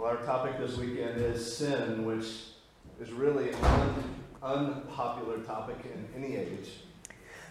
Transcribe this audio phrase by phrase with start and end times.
[0.00, 2.26] Well, our topic this weekend is sin, which
[3.02, 4.04] is really an un-
[4.42, 6.68] unpopular topic in any age.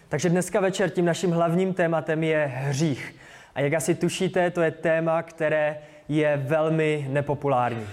[0.08, 3.14] Takže dneska večer tím naším hlavním tématem je hřích.
[3.54, 5.78] A jak asi tušíte, to je téma, které
[6.08, 7.86] je velmi nepopulární.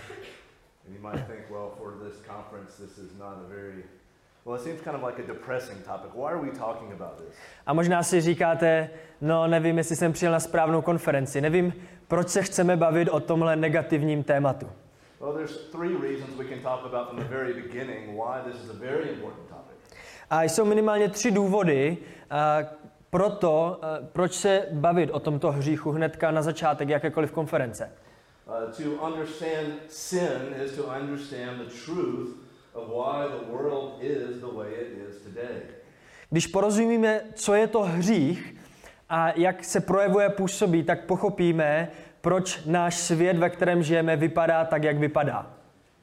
[0.88, 3.84] And you might think, well, for this conference, this is not a very,
[4.46, 6.12] well, it seems kind of like a depressing topic.
[6.16, 7.36] Why are we talking about this?
[7.66, 8.90] A možná si říkáte,
[9.22, 11.74] no nevím, jestli jsem přijel na správnou konferenci, nevím,
[12.08, 14.70] proč se chceme bavit o tomhle negativním tématu.
[20.30, 21.98] A jsou minimálně tři důvody
[23.10, 23.82] pro to,
[24.12, 27.92] proč se bavit o tomto hříchu hnedka na začátek jakékoliv konference.
[28.48, 32.38] Uh, to understand sin is to understand the truth
[32.74, 35.62] of why the world is the way it is today.
[36.30, 38.57] Když porozumíme, co je to hřích
[39.10, 41.88] a jak se projevuje a působí, tak pochopíme,
[42.22, 45.48] proč náš svět, ve kterém žijeme, vypadá tak, jak vypadá.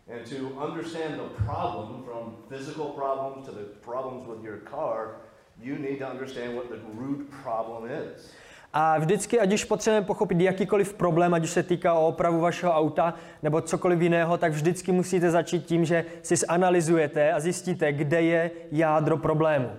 [0.09, 5.17] And to understand the problem, from physical problems to the problems with your car,
[5.61, 8.35] you need to understand what the root problem is.
[8.73, 12.73] A vždycky, ať už potřebujeme pochopit jakýkoliv problém, ať už se týká o opravu vašeho
[12.73, 18.23] auta nebo cokoliv jiného, tak vždycky musíte začít tím, že si zanalizujete a zjistíte, kde
[18.23, 19.71] je jádro problému.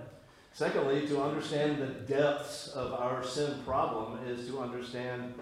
[0.56, 5.34] Secondly, to understand the depths of our sin problem is to understand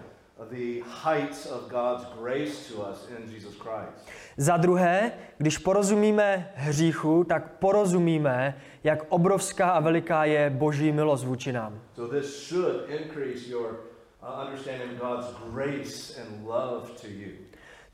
[0.51, 4.09] the heights of God's grace to us in Jesus Christ.
[4.37, 11.51] Za druhé, když porozumíme hříchu, tak porozumíme, jak obrovská a veliká je boží milost vůči
[11.51, 11.79] nám.
[11.95, 13.79] So this should increase your
[14.21, 17.31] uh, understanding of God's grace and love to you.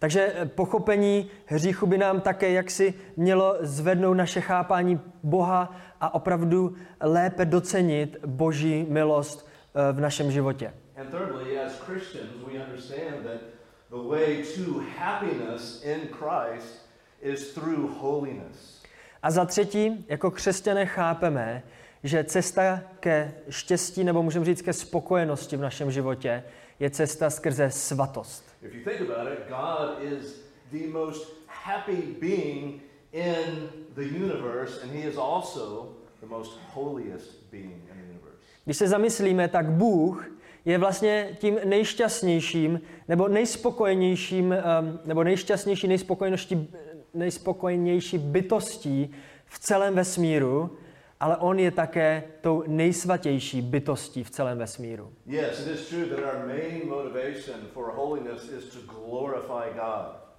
[0.01, 6.75] Takže eh, pochopení hříchu by nám také jaksi mělo zvednout naše chápání Boha a opravdu
[7.01, 10.73] lépe docenit boží milost eh, v našem životě.
[10.97, 13.41] And thirdly, as Christians, we understand that
[13.89, 16.89] the way to happiness in Christ
[17.21, 18.81] is through holiness.
[19.23, 21.63] A za třetí, jako křesťané chápeme,
[22.03, 26.43] že cesta ke štěstí, nebo můžeme říct ke spokojenosti v našem životě,
[26.79, 28.55] je cesta skrze svatost.
[28.61, 32.81] If you think about it, God is the most happy being
[33.11, 35.89] in the universe, and He is also
[36.21, 38.37] the most holiest being in the universe.
[38.65, 40.31] Když se zamyslíme, tak Bůh
[40.65, 46.69] je vlastně tím nejšťastnějším, nebo nejspokojenějším, em, nebo nejšťastnější, nejspokojenější,
[47.13, 49.15] nejspokojenější bytostí
[49.45, 50.77] v celém vesmíru,
[51.19, 55.13] ale On je také tou nejsvatější bytostí v celém vesmíru.
[55.25, 60.30] Yes, it is true that our main motivation for holiness is to glorify God.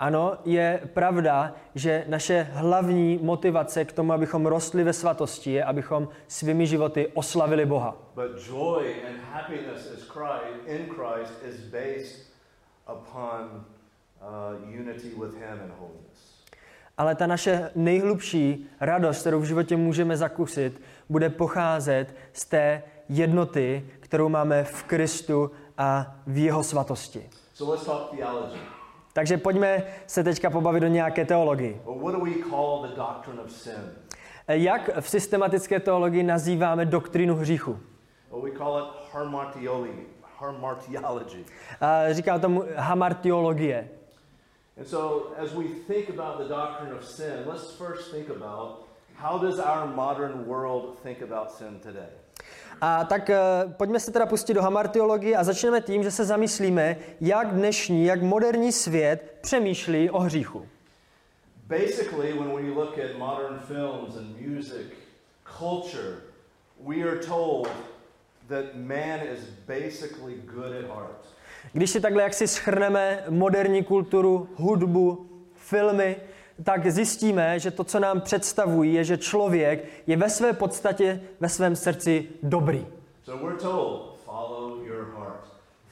[0.00, 6.08] Ano, je pravda, že naše hlavní motivace k tomu, abychom rostli ve svatosti, je, abychom
[6.28, 7.96] svými životy oslavili Boha.
[8.16, 8.24] Uh.
[16.98, 23.90] Ale ta naše nejhlubší radost, kterou v životě můžeme zakusit, bude pocházet z té jednoty,
[24.00, 27.30] kterou máme v Kristu a v jeho svatosti.
[27.54, 28.77] So let's talk theology.
[29.12, 31.80] Takže pojďme se teďka pobavit o nějaké teologii.
[33.36, 33.92] Do sin?
[34.48, 37.78] Jak v systematické teologii nazýváme doktrínu hříchu?
[38.30, 38.92] Well.
[41.80, 43.88] A Říká tomu hamartiologie.
[44.78, 48.86] And so, as we think about the doctrine of sin, let's first think about
[49.16, 52.08] how does our modern world think about sin today?
[52.80, 53.38] A tak eh,
[53.76, 58.22] pojďme se teda pustit do hamartiologie a začneme tím, že se zamyslíme, jak dnešní, jak
[58.22, 60.68] moderní svět přemýšlí o hříchu.
[61.66, 64.86] Basically, when we look at modern films and music,
[65.58, 66.16] culture,
[66.80, 67.68] we are told
[68.48, 71.26] that man is basically good at heart.
[71.72, 76.16] Když si takhle jak si schrneme moderní kulturu, hudbu, filmy,
[76.64, 81.48] tak zjistíme, že to, co nám představují, je, že člověk je ve své podstatě, ve
[81.48, 82.86] svém srdci dobrý.
[83.24, 85.44] So we're told, follow your heart,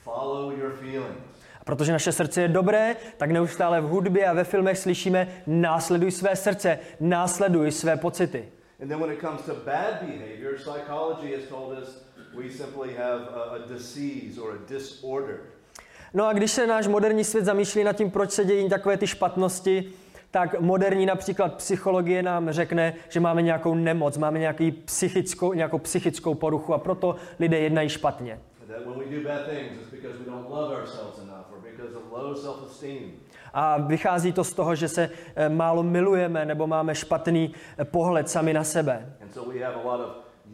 [0.05, 1.17] follow your feelings.
[1.61, 6.11] A protože naše srdce je dobré, tak neustále v hudbě a ve filmech slyšíme následuj
[6.11, 8.49] své srdce, následuj své pocity.
[8.83, 13.21] And then when it comes to bad behavior, psychology has told us we simply have
[13.35, 15.37] a, a disease or a disorder.
[16.15, 19.07] No a když se náš moderní svět zamýšlí nad tím, proč se dějí takové ty
[19.07, 19.93] špatnosti,
[20.37, 26.35] tak moderní například psychologie nám řekne, že máme nějakou nemoc, máme nějaký psychickou, nějakou psychickou
[26.35, 28.41] poruchu a proto lidé jednají špatně.
[33.53, 38.29] A vychází to z toho, že se eh, málo milujeme nebo máme špatný eh, pohled
[38.29, 39.17] sami na sebe.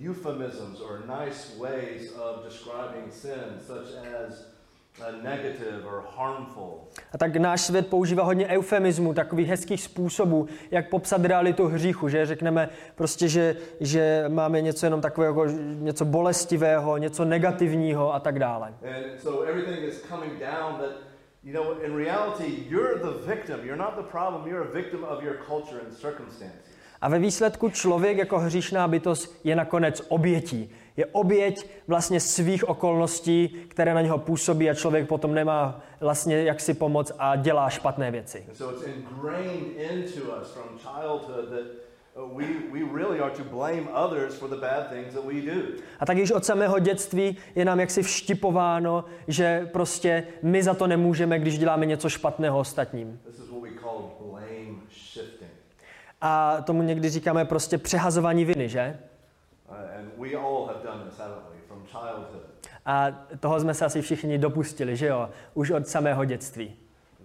[0.08, 3.92] Euphemisms or nice ways of describing sin, such
[4.26, 4.51] as
[7.12, 12.26] A tak náš svět používá hodně eufemismů, takových hezkých způsobů, jak popsat realitu hříchu, že
[12.26, 18.38] řekneme prostě, že, že máme něco jenom takového, jako něco bolestivého, něco negativního a tak
[18.38, 18.74] dále.
[21.44, 23.56] You know, in reality, you're the victim.
[23.64, 24.46] You're not the problem.
[24.46, 26.72] You're a victim of your culture and circumstances.
[27.00, 30.74] A ve výsledku člověk jako hříšná bytost je nakonec obětí.
[30.96, 36.60] Je oběť vlastně svých okolností, které na něho působí a člověk potom nemá vlastně jak
[36.60, 38.46] si pomoct a dělá špatné věci.
[38.48, 38.64] Uh.
[46.00, 50.86] A tak již od samého dětství je nám jaksi vštipováno, že prostě my za to
[50.86, 53.20] nemůžeme, když děláme něco špatného ostatním.
[56.20, 58.98] A tomu někdy říkáme prostě přehazování viny, že?
[62.86, 63.10] A
[63.40, 65.30] toho jsme se asi všichni dopustili, že jo?
[65.54, 66.76] Už od samého dětství.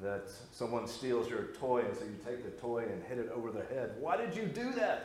[0.01, 0.21] That
[0.51, 3.75] someone steals your toy, and so you take the toy and hit it over the
[3.75, 3.89] head.
[3.99, 4.97] Why did you do that?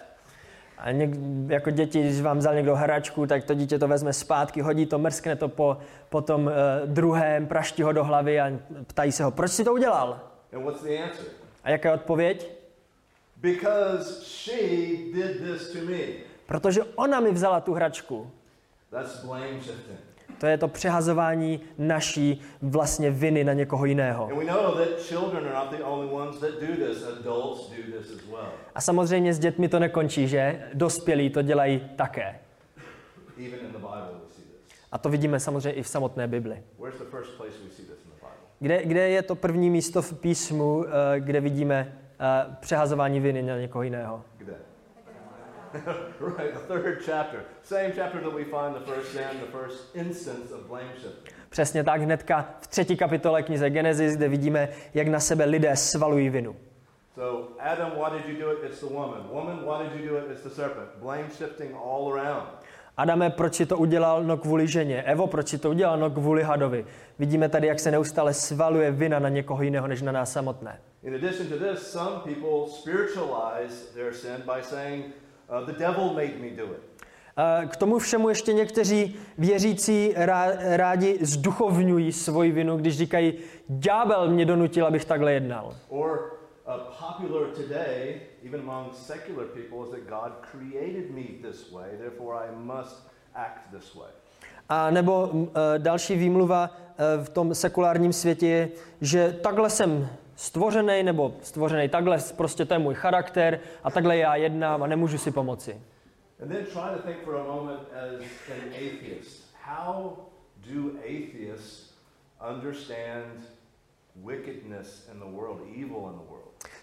[0.78, 1.10] A něk,
[1.48, 4.98] jako děti, když vám vzal někdo hračku, tak to dítě to vezme zpátky, hodí to,
[4.98, 5.76] mrskne to po,
[6.08, 6.52] po tom uh,
[6.86, 8.52] druhém, praští ho do hlavy a
[8.86, 10.20] ptají se ho, proč jsi to udělal?
[10.52, 11.24] And what's the answer?
[11.64, 12.50] A jaká je odpověď?
[13.36, 14.56] Because she
[15.14, 16.31] did this to me.
[16.52, 18.30] Protože ona mi vzala tu hračku.
[20.38, 24.28] To je to přehazování naší vlastně viny na někoho jiného.
[28.74, 30.68] A samozřejmě s dětmi to nekončí, že?
[30.74, 32.40] Dospělí to dělají také.
[34.92, 36.62] A to vidíme samozřejmě i v samotné Bibli.
[38.60, 43.58] Kde, kde je to první místo v písmu, eh, kde vidíme eh, přehazování viny na
[43.58, 44.24] někoho jiného?
[44.38, 44.71] Kde?
[46.20, 47.44] right, the third chapter.
[47.62, 51.34] Same chapter that we find the first sin, the first instance of blame shifting.
[51.50, 56.30] Přesně tak hnedka v třetí kapitole knize Genesis, kde vidíme, jak na sebe lidé svalují
[56.30, 56.56] vinu.
[57.14, 58.58] So, Adam, why did you do it?
[58.64, 59.28] It's the woman.
[59.30, 60.24] Woman, why did you do it?
[60.30, 60.88] It's the serpent.
[61.00, 62.48] Blame shifting all around.
[62.96, 64.24] Adame, proč si to udělal?
[64.24, 65.02] No kvůli ženě.
[65.02, 65.98] Evo, proč si to udělal?
[65.98, 66.86] No kvůli hadovi.
[67.18, 70.80] Vidíme tady, jak se neustále svaluje vina na někoho jiného, než na nás samotné.
[71.02, 75.04] In addition to this, some people spiritualize their sin by saying,
[75.66, 76.92] the devil made me do it.
[77.68, 83.34] K tomu všemu ještě někteří věřící rá- rádi zduchovňují svoji vinu, když říkají,
[83.68, 85.76] ďábel mě donutil, abych takhle jednal.
[85.88, 86.74] Or uh,
[87.14, 92.50] popular today, even among secular people, is that God created me this way, therefore I
[92.56, 94.10] must act this way.
[94.68, 96.70] A nebo e, další výmluva
[97.20, 98.68] e, v tom sekulárním světě je,
[99.00, 100.08] že takhle jsem
[100.42, 105.18] stvořený, nebo stvořený takhle, prostě to je můj charakter a takhle já jednám a nemůžu
[105.18, 105.80] si pomoci.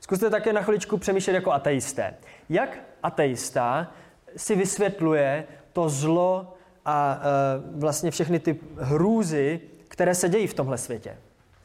[0.01, 2.17] Zkuste také na chviličku přemýšlet jako ateisté.
[2.49, 3.91] Jak ateista
[4.35, 6.53] si vysvětluje to zlo
[6.85, 11.17] a e, vlastně všechny ty hrůzy, které se dějí v tomhle světě?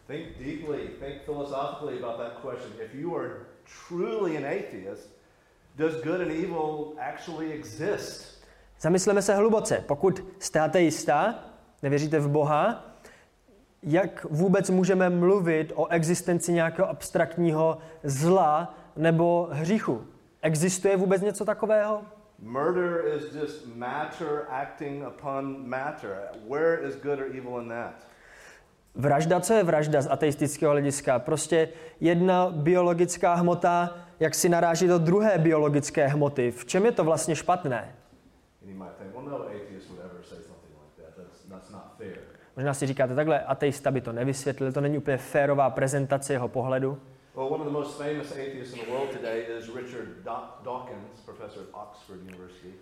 [0.06, 2.71] Think deeply, think philosophically about that question.
[2.79, 3.47] If you are
[3.89, 5.09] truly an atheist,
[5.77, 8.44] does good and evil actually exist?
[8.81, 9.84] Zamysleme se hluboce.
[9.87, 11.34] Pokud jste ateista,
[11.82, 12.94] nevěříte v Boha,
[13.82, 20.06] jak vůbec můžeme mluvit o existenci nějakého abstraktního zla nebo hříchu?
[20.43, 22.03] Existuje vůbec něco takového?
[22.39, 26.29] Murder is just matter acting upon matter.
[26.49, 28.06] Where is good or evil in that?
[28.94, 31.19] Vražda, co je vražda z ateistického hlediska?
[31.19, 31.69] Prostě
[32.01, 36.51] jedna biologická hmota, jak si naráží do druhé biologické hmoty.
[36.51, 37.94] V čem je to vlastně špatné?
[41.72, 41.82] No.
[42.56, 46.98] Možná si říkáte, takhle ateista by to nevysvětlil, to není úplně férová prezentace jeho pohledu.
[47.36, 51.20] Well, one of the most famous atheists in the world today is Richard Daw- Dawkins,
[51.24, 52.74] professor at Oxford University.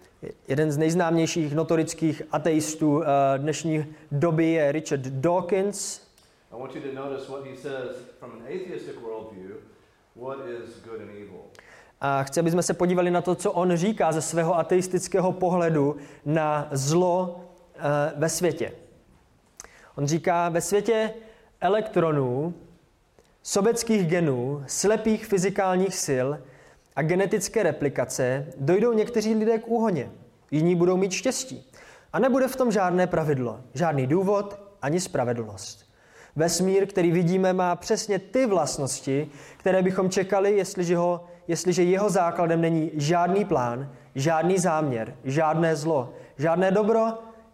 [0.49, 3.07] Jeden z nejznámějších notorických ateistů eh,
[3.39, 6.01] dnešní doby je Richard Dawkins.
[6.53, 9.57] I want you to notice what he says from an atheistic worldview
[10.17, 11.41] what is good and evil.
[12.01, 15.97] A chci, aby jsme se podívali na to, co on říká ze svého ateistického pohledu
[16.25, 17.41] na zlo
[17.77, 17.81] eh,
[18.17, 18.73] ve světě.
[19.97, 21.15] On říká, ve světě
[21.61, 22.55] elektronů,
[23.43, 26.29] sobeckých genů, slepých fyzikálních sil
[26.97, 30.11] a genetické replikace dojdou někteří lidé k úhoně.
[30.51, 31.71] Jiní budou mít štěstí.
[32.13, 35.93] A nebude v tom žádné pravidlo, žádný důvod ani spravedlnost.
[36.37, 42.61] Vesmír, který vidíme, má přesně ty vlastnosti, které bychom čekali, jestliže, ho, jestliže jeho základem
[42.61, 47.05] není žádný plán, žádný záměr, žádné zlo, žádné dobro,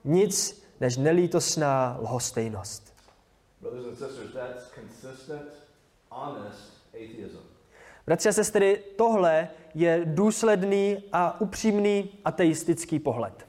[0.05, 2.95] nic než nelítosná lhostejnost.
[3.61, 5.58] Brothers and sisters, that's consistent.
[8.07, 13.47] Bratři a sestry, tohle je důsledný a upřímný ateistický pohled.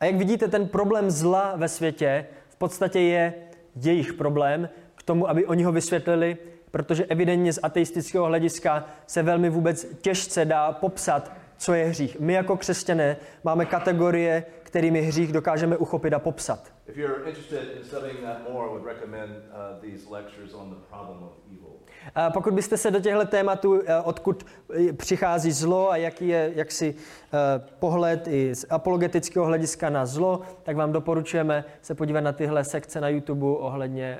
[0.00, 3.34] A jak vidíte, ten problém zla ve světě v podstatě je
[3.76, 6.36] jejich problém k tomu, aby oni ho vysvětlili,
[6.70, 12.20] protože evidentně z ateistického hlediska se velmi vůbec těžce dá popsat, co je hřích.
[12.20, 16.72] My jako křesťané máme kategorie, kterými hřích dokážeme uchopit a popsat.
[16.88, 16.94] Uh.
[22.14, 24.46] A pokud byste se do těchto tématů, eh, odkud
[24.88, 26.94] eh, přichází zlo a jaký je jaksi
[27.78, 33.00] pohled i z apologetického hlediska na zlo, tak vám doporučujeme se podívat na tyhle sekce
[33.00, 34.18] na YouTube ohledně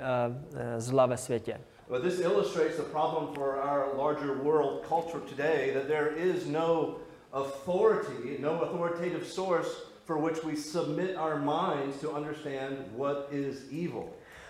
[0.78, 1.60] zla ve světě.
[1.88, 6.96] But this illustrates the problem for our larger world culture today that there is no
[7.32, 9.68] authority, no authoritative source
[10.04, 14.04] for which we submit our minds to understand what is evil.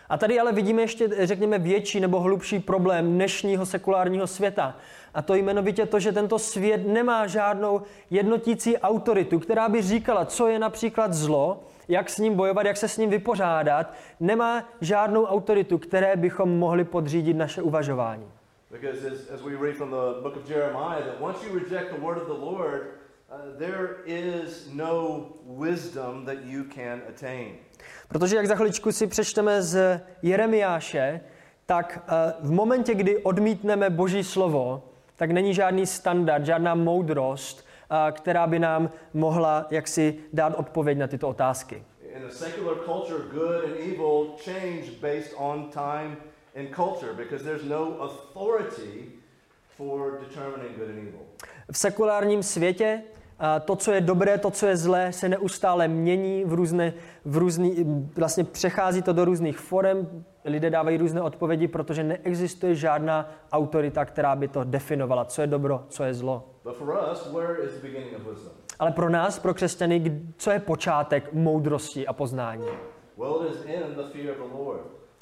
[0.08, 4.76] A tady ale vidíme ještě, řekněme, větší nebo hlubší problém dnešního sekulárního světa.
[5.14, 10.46] A to jmenovitě to, že tento svět nemá žádnou jednotící autoritu, která by říkala, co
[10.46, 13.94] je například zlo, jak s ním bojovat, jak se s ním vypořádat.
[14.20, 18.37] Nemá žádnou autoritu, které bychom mohli podřídit naše uvažování.
[18.70, 22.00] Because as, as we read from the book of Jeremiah, that once you reject the
[22.00, 22.80] word of the Lord,
[23.32, 27.58] uh, there is no wisdom that you can attain.
[28.08, 31.20] Protože jak za chviličku si přečteme z Jeremiáše,
[31.66, 34.82] tak eh, v momentě, kdy odmítneme Boží slovo,
[35.16, 41.06] tak není žádný standard, žádná moudrost, eh, která by nám mohla jaksi dát odpověď na
[41.06, 41.82] tyto otázky.
[42.16, 46.16] In a secular culture, good and evil change based on time
[46.58, 49.12] and culture because there's no authority
[49.76, 51.20] for determining good and evil.
[51.72, 53.02] V sekulárním světě
[53.64, 57.74] to, co je dobré, to, co je zlé, se neustále mění v různé, v různý,
[58.16, 64.36] vlastně přechází to do různých forem, lidé dávají různé odpovědi, protože neexistuje žádná autorita, která
[64.36, 66.44] by to definovala, co je dobro, co je zlo.
[68.78, 72.66] Ale pro nás, pro křesťany, co je počátek moudrosti a poznání?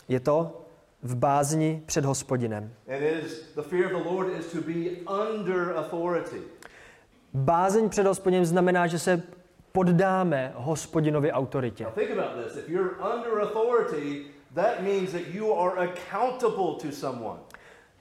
[0.09, 0.66] Je to
[1.07, 2.73] v bázni před hospodinem.
[7.35, 9.23] Bázeň před hospodinem znamená, že se
[9.73, 11.87] poddáme hospodinovi autoritě.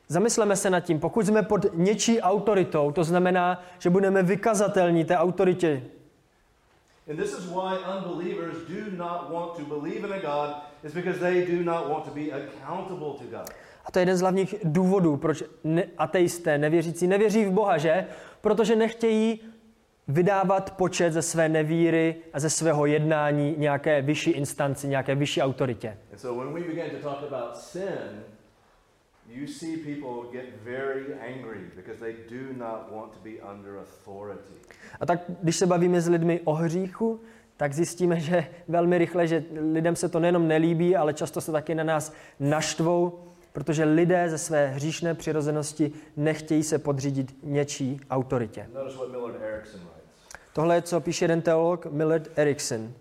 [0.07, 5.17] Zamysleme se nad tím, pokud jsme pod něčí autoritou, to znamená, že budeme vykazatelní té
[5.17, 5.83] autoritě.
[7.09, 11.19] And this is why unbelievers do not want to believe in a God is because
[11.19, 13.49] they do not want to be accountable to God.
[13.85, 18.07] A to je jeden z hlavních důvodů, proč ne- ateisté, nevěřící, nevěří v Boha, že?
[18.41, 19.41] Protože nechtějí
[20.07, 25.97] vydávat počet ze své nevíry a ze svého jednání nějaké vyšší instanci, nějaké vyšší autoritě.
[34.99, 37.19] A tak, když se bavíme s lidmi o hříchu,
[37.57, 41.75] tak zjistíme, že velmi rychle, že lidem se to nejenom nelíbí, ale často se taky
[41.75, 43.19] na nás naštvou,
[43.53, 48.69] protože lidé ze své hříšné přirozenosti nechtějí se podřídit něčí autoritě.
[50.53, 52.93] Tohle je, co píše jeden teolog Millard Erickson.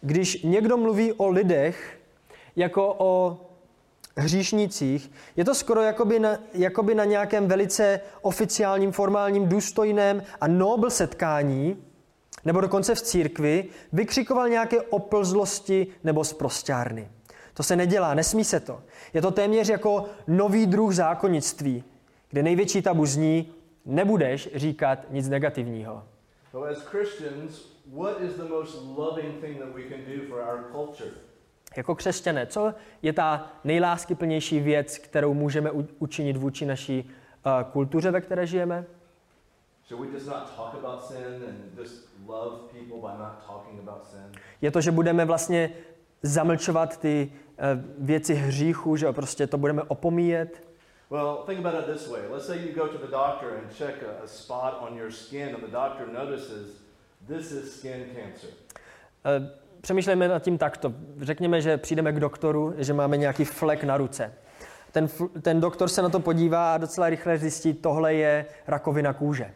[0.00, 1.98] Když někdo mluví o lidech
[2.56, 3.40] jako o
[4.16, 10.90] hříšnicích, je to skoro jakoby na, jakoby na nějakém velice oficiálním, formálním, důstojném a nobl
[10.90, 11.84] setkání,
[12.44, 17.08] nebo dokonce v církvi, vykřikoval nějaké oplzlosti nebo zprostárny.
[17.54, 18.82] To se nedělá, nesmí se to.
[19.14, 21.84] Je to téměř jako nový druh zákonnictví,
[22.30, 23.52] kde největší tabu zní,
[23.84, 26.02] nebudeš říkat nic negativního.
[31.76, 37.10] Jako křesťané, co je ta nejláskyplnější věc, kterou můžeme učinit vůči naší
[37.46, 38.84] uh, kultuře, ve které žijeme?
[44.60, 45.70] Je to, že budeme vlastně
[46.22, 50.66] zamlčovat ty uh, věci hříchu, že prostě to budeme opomíjet.
[51.10, 52.20] Well, think about it this way.
[52.30, 55.54] Let's say you go to the doctor and check a, a spot on your skin
[55.54, 56.82] and the doctor notices
[57.28, 58.50] this is skin cancer.
[59.24, 60.92] Uh, přemýšlejme nad tím takto.
[61.20, 64.32] Řekněme, že přijdeme k doktoru, že máme nějaký flek na ruce.
[64.92, 65.08] Ten,
[65.42, 69.54] ten doktor se na to podívá a docela rychle zjistí, tohle je rakovina kůže.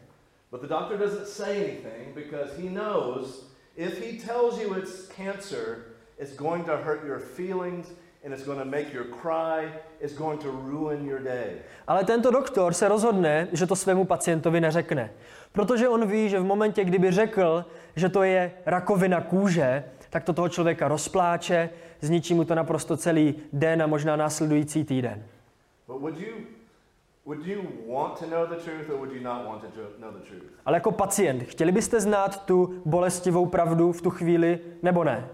[0.51, 5.77] But the doctor doesn't say anything because he knows if he tells you it's cancer,
[6.19, 7.93] it's going to hurt your feelings,
[8.25, 11.51] and it's going to make your cry, it's going to ruin your day.
[11.87, 15.11] Ale tento doktor se rozhodne, že to svému pacientovi neřekne.
[15.53, 17.65] Protože on ví, že v momentě, kdyby řekl,
[17.97, 23.35] že to je rakovina kůže, tak to toho člověka rozpláče, zničí mu to naprosto celý
[23.53, 25.23] den a možná následující týden.
[30.65, 35.29] Ale jako pacient, chtěli byste znát tu bolestivou pravdu v tu chvíli, nebo ne?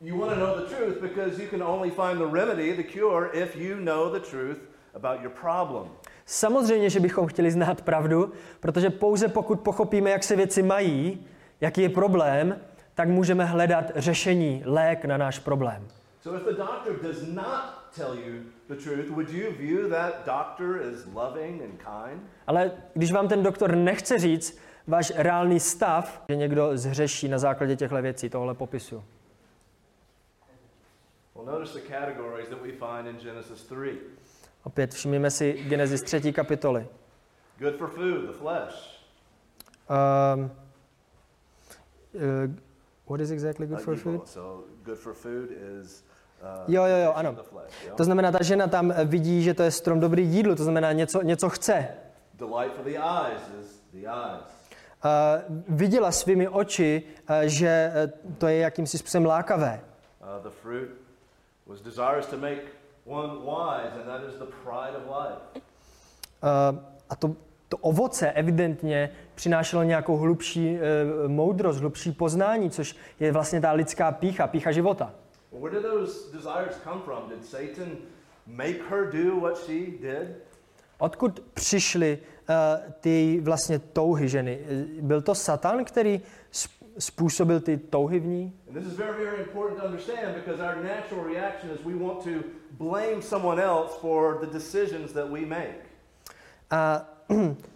[0.00, 3.30] You want to know the truth because you can only find the remedy, the cure,
[3.32, 4.58] if you know the truth
[4.94, 5.88] about your problem.
[6.26, 11.26] Samozřejmě, že bychom chtěli znát pravdu, protože pouze pokud pochopíme, jak se věci mají,
[11.60, 12.60] jaký je problém,
[12.94, 15.88] tak můžeme hledat řešení, lék na náš problém.
[16.22, 20.80] So if the doctor does not tell you the truth, would you view that doctor
[20.92, 22.22] as loving and kind?
[22.46, 27.76] Ale když vám ten doktor nechce říct váš reálný stav, že někdo zhřeší na základě
[27.76, 29.04] těchto věcí, tohle popisu.
[31.34, 33.98] Well, notice the categories that we find in Genesis 3.
[34.62, 36.32] Opět všimněme si Genesis 3.
[36.32, 36.86] kapitoly.
[37.58, 39.00] Good for food, the flesh.
[39.88, 40.50] Um,
[42.14, 42.54] uh,
[43.06, 44.28] what is exactly good for food?
[44.28, 46.04] So good for food is
[46.42, 47.36] uh, Jo, jo, jo, ano.
[47.96, 51.22] To znamená, ta žena tam vidí, že to je strom dobrý jídlo, to znamená něco,
[51.22, 51.88] něco chce.
[52.40, 52.48] Uh,
[55.68, 57.92] viděla svými oči, uh, že
[58.38, 59.80] to je jakýmsi způsobem lákavé.
[60.42, 60.90] The fruit
[61.66, 62.62] was desirous to make
[63.04, 65.62] one wise, and that is the pride of life.
[66.42, 66.78] Uh,
[67.10, 67.36] a to,
[67.68, 74.12] to ovoce evidentně přinášelo nějakou hlubší uh, moudrost, hlubší poznání, což je vlastně ta lidská
[74.12, 75.14] pícha, pícha života.
[80.98, 84.58] Odkud přišly uh, ty vlastně touhy ženy?
[84.68, 86.22] Eh, Byl to Satan, který
[86.98, 88.52] způsobil ty touhy v ní?
[96.70, 97.08] A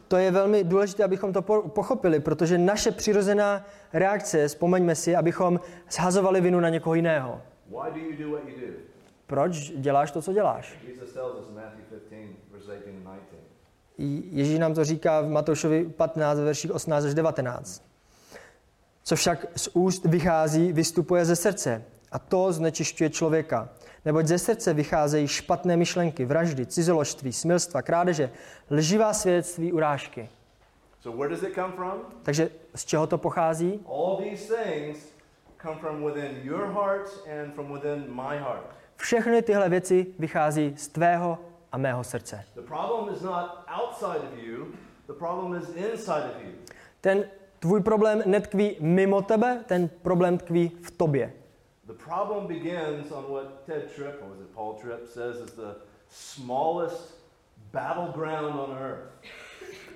[0.09, 5.61] to je velmi důležité, abychom to po- pochopili, protože naše přirozená reakce, vzpomeňme si, abychom
[5.91, 7.43] shazovali vinu na někoho jiného.
[9.27, 10.79] Proč děláš to, co děláš?
[10.89, 13.23] Jesus tells us in Matthew 15, verse 18 and 19.
[13.99, 17.85] I Ježíš nám to říká v Matoušovi 15, verších 18 až 19.
[19.03, 21.85] Co však z úst vychází, vystupuje ze srdce.
[22.13, 23.69] A to znečišťuje člověka.
[24.09, 28.31] Neboť ze srdce vycházejí špatné myšlenky, vraždy, cizoložství, smilstva, krádeže,
[28.71, 30.29] lživá svědectví, urážky.
[31.01, 31.93] So where does it come from?
[32.23, 33.81] Takže z čeho to pochází?
[33.85, 35.13] All these things
[35.63, 38.65] come from within your heart and from within my heart.
[38.97, 41.39] Všechny tyhle věci vychází z tvého
[41.73, 42.45] a mého srdce.
[42.55, 44.67] The problem is not outside of you,
[45.07, 46.53] the problem is inside of you.
[47.01, 47.25] Ten
[47.59, 51.33] tvůj problém netkví mimo tebe, ten problém tkví v tobě.
[52.09, 55.77] Problem begins on what Ted Tripp, or was it Paul Tripp, says is the
[56.09, 57.13] smallest
[57.73, 59.11] battleground on earth.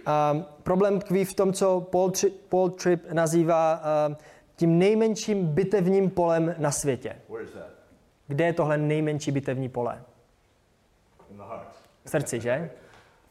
[0.06, 4.16] Um, problém tkví v tom, co Paul, Tri- Paul Tripp nazývá um,
[4.56, 7.16] tím nejmenším bitevním polem na světě.
[7.28, 7.70] Where is that?
[8.28, 10.02] Kde je tohle nejmenší bitevní pole?
[11.30, 11.68] In the heart.
[12.04, 12.70] V srdci, že?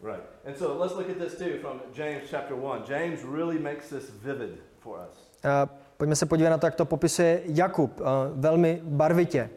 [0.03, 0.23] Right.
[0.47, 2.85] And so let's look at this too from James chapter 1.
[2.89, 5.29] James really makes this vivid for us.
[5.43, 5.67] Uh,
[6.01, 9.49] pojďme se podívat na to, jak to popisuje Jakub, uh, velmi barvitě.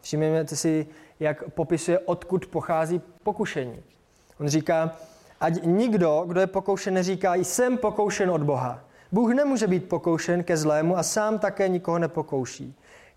[0.00, 0.86] Všimněte si,
[1.20, 3.82] jak popisuje, odkud pochází pokušení.
[4.40, 4.96] On říká,
[5.40, 8.80] ať nikdo, kdo je pokoušen, neříká, jsem pokoušen od Boha.
[9.12, 12.74] Bůh nemůže být pokoušen ke zlému a sám také nikoho nepokouší.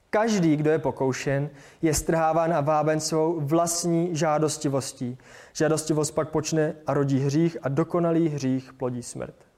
[0.10, 1.50] Každý, kdo je pokoušen,
[1.82, 5.18] je strháván a váben svou vlastní žádostivostí.
[5.54, 9.51] Žádostivost pak počne a rodí hřích a dokonalý hřích plodí smrt.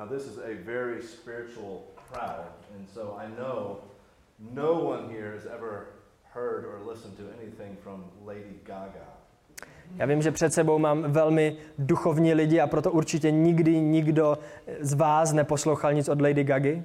[0.00, 3.80] Now, this is a very spiritual crowd, and so I know
[4.54, 5.88] no one here has ever
[6.34, 9.06] heard or listened to anything from Lady Gaga.
[9.96, 14.38] Já vím, že před sebou mám velmi duchovní lidi a proto určitě nikdy nikdo
[14.80, 16.82] z vás neposlouchal nic od Lady Gagy.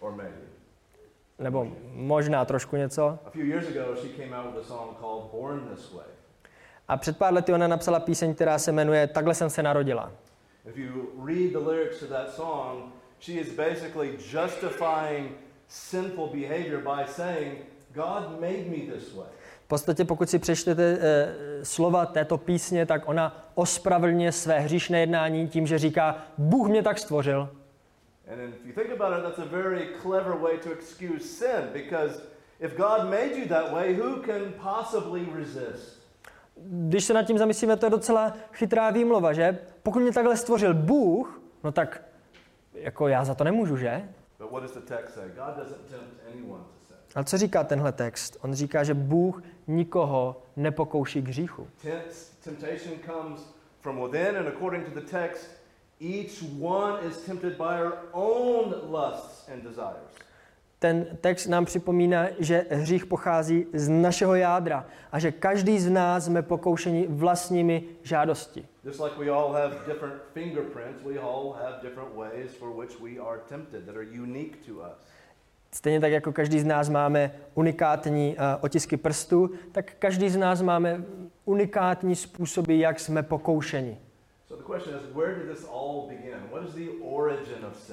[0.00, 0.36] Or maybe.
[1.38, 3.18] Nebo možná trošku něco.
[6.88, 10.12] A před pár lety ona napsala píseň, která se jmenuje Takhle jsem se narodila.
[10.68, 15.28] If you read the lyrics to that song, she is basically justifying
[15.68, 17.58] sinful behavior by saying,
[17.94, 19.28] God made me this way.
[19.64, 25.48] V podstatě, pokud si přečtete e, slova této písně, tak ona ospravedlňuje své hříšné jednání
[25.48, 27.48] tím, že říká, Bůh mě tak stvořil.
[28.32, 32.20] And if you think about it, that's a very clever way to excuse sin because
[32.60, 35.97] if God made you that way, who can possibly resist?
[36.62, 39.58] Když se nad tím zamyslíme, to je docela chytrá výmlova, že?
[39.82, 42.02] Pokud mě takhle stvořil Bůh, no tak
[42.74, 44.08] jako já za to nemůžu, že?
[47.14, 48.36] Ale co říká tenhle text?
[48.40, 51.68] On říká, že Bůh nikoho nepokouší k hříchu.
[56.00, 60.07] Each one is tempted by own lusts and desires.
[60.78, 66.24] Ten text nám připomíná, že hřích pochází z našeho jádra a že každý z nás
[66.24, 68.68] jsme pokoušeni vlastními žádosti.
[75.72, 80.62] Stejně tak jako každý z nás máme unikátní uh, otisky prstů, tak každý z nás
[80.62, 81.04] máme
[81.44, 83.98] unikátní způsoby, jak jsme pokoušeni.
[84.48, 84.62] So
[87.78, 87.92] is?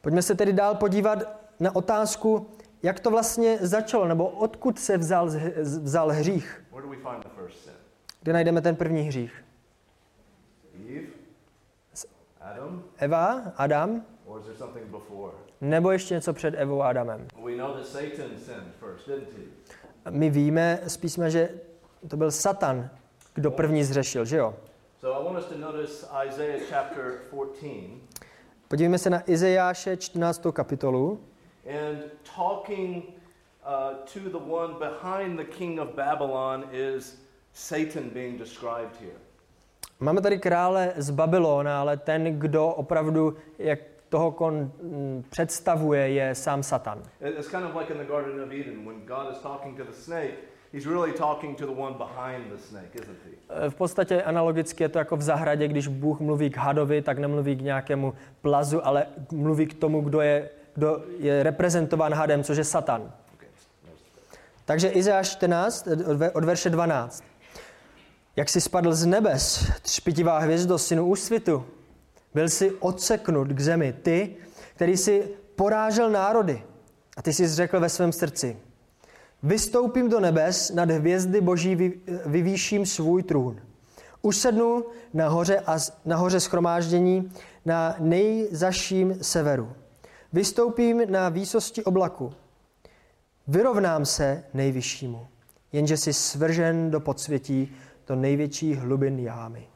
[0.00, 2.46] Pojďme se tedy dál podívat na otázku,
[2.82, 5.30] jak to vlastně začalo, nebo odkud se vzal,
[5.62, 6.64] vzal hřích.
[8.22, 9.44] Kde najdeme ten první hřích?
[12.96, 14.04] Eva, Adam,
[15.60, 17.26] nebo ještě něco před Evou a Adamem?
[20.10, 21.50] My víme z písma, že
[22.08, 22.90] to byl Satan,
[23.34, 24.54] kdo první zřešil, že jo?
[25.00, 28.08] So I want us to notice Isaiah chapter 14
[28.68, 30.46] Podívejme se na Izajáše 14.
[30.52, 31.20] kapitolu.
[31.66, 31.98] And
[32.36, 33.02] talking
[33.66, 37.16] uh, to the one behind the king of Babylon is
[37.52, 39.16] Satan being described here.
[40.00, 46.34] Máme tady krále z Babylona, ale ten, kdo opravdu jak toho kon, m, představuje, je
[46.34, 46.98] sám Satan.
[47.20, 49.84] It- It's kind of like in the Garden of Eden when God is talking to
[49.84, 50.34] the snake,
[50.72, 53.66] he's really talking to the one behind the snake, isn't he?
[53.66, 57.18] E, V podstatě analogicky je to jako v zahradě, když Bůh mluví k hadovi, tak
[57.18, 62.56] nemluví k nějakému plazu, ale mluví k tomu, kdo je, kdo je reprezentován hadem, což
[62.58, 63.12] je Satan.
[64.64, 67.24] Takže Izajáš 14 od ve- od verše 12.
[68.36, 71.64] Jak si spadl z nebes, třpitivá hvězdo synu úsvitu,
[72.34, 74.36] byl si odseknut k zemi, ty,
[74.74, 76.62] který si porážel národy.
[77.16, 78.56] A ty jsi řekl ve svém srdci,
[79.42, 83.60] vystoupím do nebes, nad hvězdy boží vy- vyvýším svůj trůn.
[84.22, 87.32] Usednu na hoře a z- na hoře schromáždění
[87.64, 89.72] na nejzaším severu.
[90.32, 92.32] Vystoupím na výsosti oblaku.
[93.46, 95.26] Vyrovnám se nejvyššímu,
[95.72, 99.68] jenže si svržen do podsvětí, do největších hlubin jámy.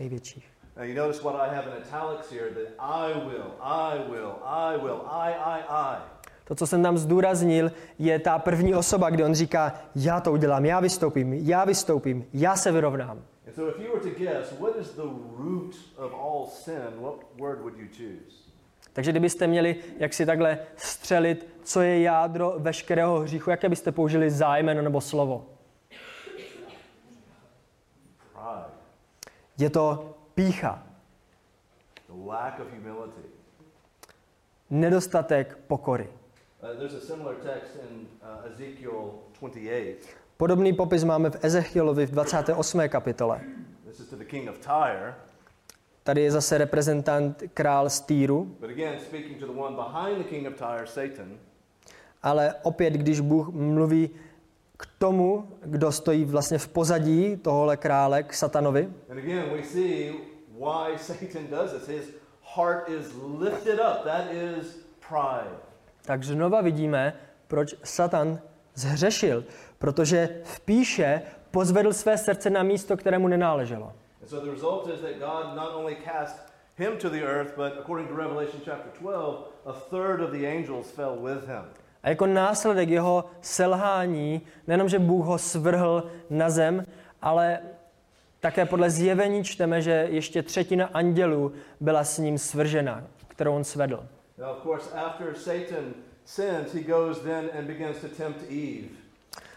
[0.00, 0.50] Největších.
[0.76, 4.78] Now you notice what I have in italics here that I will, I will, I
[4.78, 5.96] will, I, I, I.
[6.44, 10.64] To, co jsem tam zdůraznil, je ta první osoba, kde on říká, já to udělám,
[10.64, 13.22] já vystoupím, já vystoupím, já se vyrovnám.
[13.46, 17.14] And so if you were to guess, what is the root of all sin, what
[17.38, 18.39] word would you choose?
[18.92, 24.30] Takže kdybyste měli jak si takhle střelit, co je jádro veškerého hříchu, jaké byste použili
[24.30, 25.46] zájmeno nebo slovo?
[29.58, 30.82] Je to pícha,
[34.70, 36.08] nedostatek pokory.
[36.62, 39.96] Uh, uh, Ezekiel 28.
[40.36, 42.88] Podobný popis máme v Ezechielovi v 28.
[42.88, 43.40] kapitole.
[46.10, 50.28] Tady je zase reprezentant král z Týru, But again, speaking to the one behind the
[50.28, 51.38] king of Tyre, Satan,
[52.22, 54.10] ale opět, když Bůh mluví
[54.76, 58.92] k tomu, kdo stojí vlastně v pozadí tohohle krále, k satanovi,
[66.04, 67.14] tak znova vidíme,
[67.48, 68.40] proč Satan
[68.74, 69.44] zhřešil,
[69.78, 73.92] protože v píše pozvedl své srdce na místo, kterému nenáleželo.
[74.30, 76.36] So the result is that God not only cast
[76.76, 80.90] him to the earth, but according to Revelation chapter 12, a third of the angels
[80.90, 81.64] fell with him.
[82.02, 86.86] A jako následek jeho selhání, nejenom, že Bůh ho svrhl na zem,
[87.22, 87.58] ale
[88.40, 94.06] také podle zjevení čteme, že ještě třetina andělů byla s ním svržena, kterou on svedl.
[94.38, 98.88] Now, of course, after Satan sins, he goes then and begins to tempt Eve.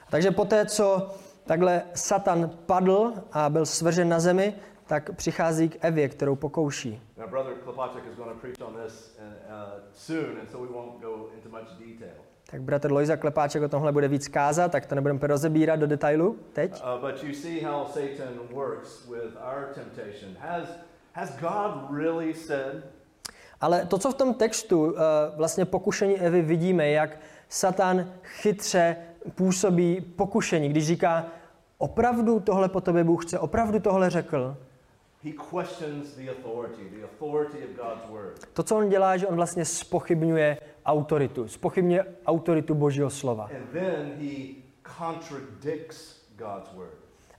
[0.09, 4.53] Takže poté, co takhle Satan padl a byl svržen na zemi,
[4.87, 7.01] tak přichází k Evě, kterou pokouší.
[7.17, 7.29] Uh, uh.
[12.51, 16.37] Tak bratr Lojza Klepáček o tomhle bude víc kázat, tak to nebudeme rozebírat do detailu
[16.53, 16.81] teď.
[23.61, 24.99] Ale to, co v tom textu uh,
[25.35, 28.95] vlastně pokušení Evy vidíme, jak Satan chytře
[29.35, 31.25] působí pokušení, když říká,
[31.77, 34.57] opravdu tohle po tobě Bůh chce, opravdu tohle řekl.
[38.53, 43.49] To, co on dělá, že on vlastně spochybňuje autoritu, spochybňuje autoritu Božího slova.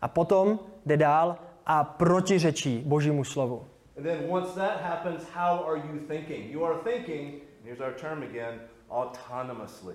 [0.03, 3.67] A potom jde dál a protiřečí Božímu slovu.
[3.97, 6.51] And then once that happens, how are you thinking?
[6.51, 9.95] You are thinking here's our term again, autonomously.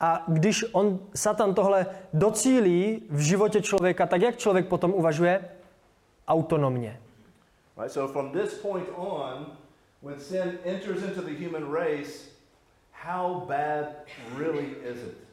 [0.00, 5.48] A když on, Satan tohle docílí v životě člověka, tak jak člověk potom uvažuje?
[6.28, 7.00] Autonomně.
[7.78, 7.92] Right?
[7.92, 9.46] So from this point on,
[10.02, 12.12] when sin enters into the human race,
[12.92, 13.86] how bad
[14.38, 15.26] really is it?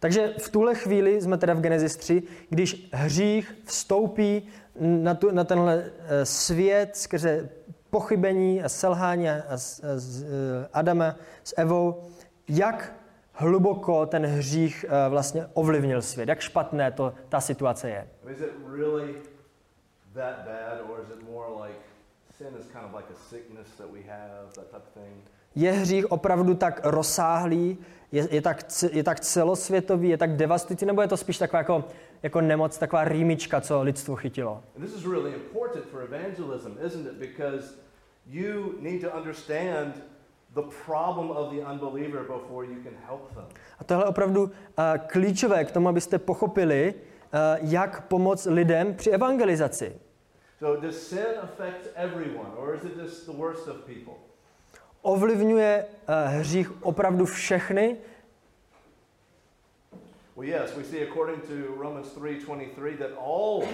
[0.00, 4.48] Takže v tuhle chvíli jsme teda v Genesis 3, když hřích vstoupí
[4.80, 7.48] na, tu, na tenhle eh, svět skrze
[7.90, 9.56] pochybení a selhání a, a, a,
[10.22, 12.02] eh, Adama s Evou,
[12.48, 12.97] jak
[13.38, 18.08] hluboko ten hřích eh, vlastně ovlivnil svět, jak špatné to ta situace je.
[25.54, 27.78] Je hřích opravdu tak rozsáhlý,
[28.12, 31.84] je, je, tak, je tak celosvětový, je tak devastující, nebo je to spíš taková jako,
[32.22, 34.62] jako nemoc, taková rýmička, co lidstvo chytilo?
[38.26, 40.02] You need to understand
[40.62, 43.44] the problem of the unbeliever before you can help them.
[43.78, 44.50] A tohle je opravdu uh,
[45.06, 49.92] klíčové k tomu, abyste pochopili, uh, jak pomoct lidem při evangelizaci.
[50.58, 54.14] So does sin affect everyone, or is it just the worst of people?
[55.02, 57.96] Ovlivňuje uh, hřích opravdu všechny?
[60.36, 63.64] Well, yes, we see according to Romans 3:23 that all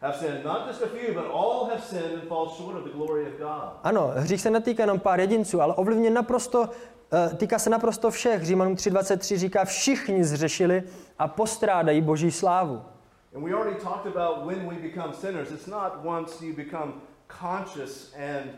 [0.00, 2.90] have sinned, not just a few, but all have sinned and fall short of the
[2.90, 3.72] glory of God.
[3.82, 6.68] Ano, hřích se netýká jenom pár jedinců, ale ovlivňuje naprosto, uh,
[7.36, 8.42] týká se naprosto všech.
[8.42, 10.82] Římanům 3.23 říká, všichni zřešili
[11.18, 12.82] a postrádají boží slávu.
[13.34, 15.50] And we already talked about when we become sinners.
[15.50, 16.92] It's not once you become
[17.28, 18.50] conscious and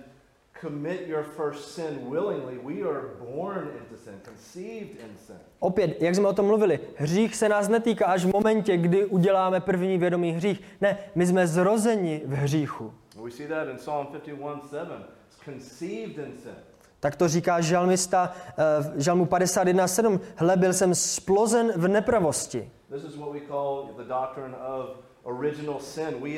[0.62, 2.59] commit your first sin willingly.
[2.59, 3.03] We are
[3.35, 5.37] born into sin, conceived in sin.
[5.59, 9.61] Opět, jak jsme o tom mluvili, hřích se nás netýká až v momentě, kdy uděláme
[9.61, 10.62] první vědomý hřích.
[10.81, 12.92] Ne, my jsme zrozeni v hříchu.
[13.25, 15.05] We see that in Psalm 51:7.
[15.29, 16.55] It's conceived in sin.
[17.01, 18.62] Tak to říká žalmista eh,
[18.96, 20.20] v žalmu 51.7.
[20.37, 22.70] Hle, byl jsem splozen v nepravosti.
[22.94, 24.87] This is what we call the doctrine of
[25.22, 26.22] original sin.
[26.22, 26.29] We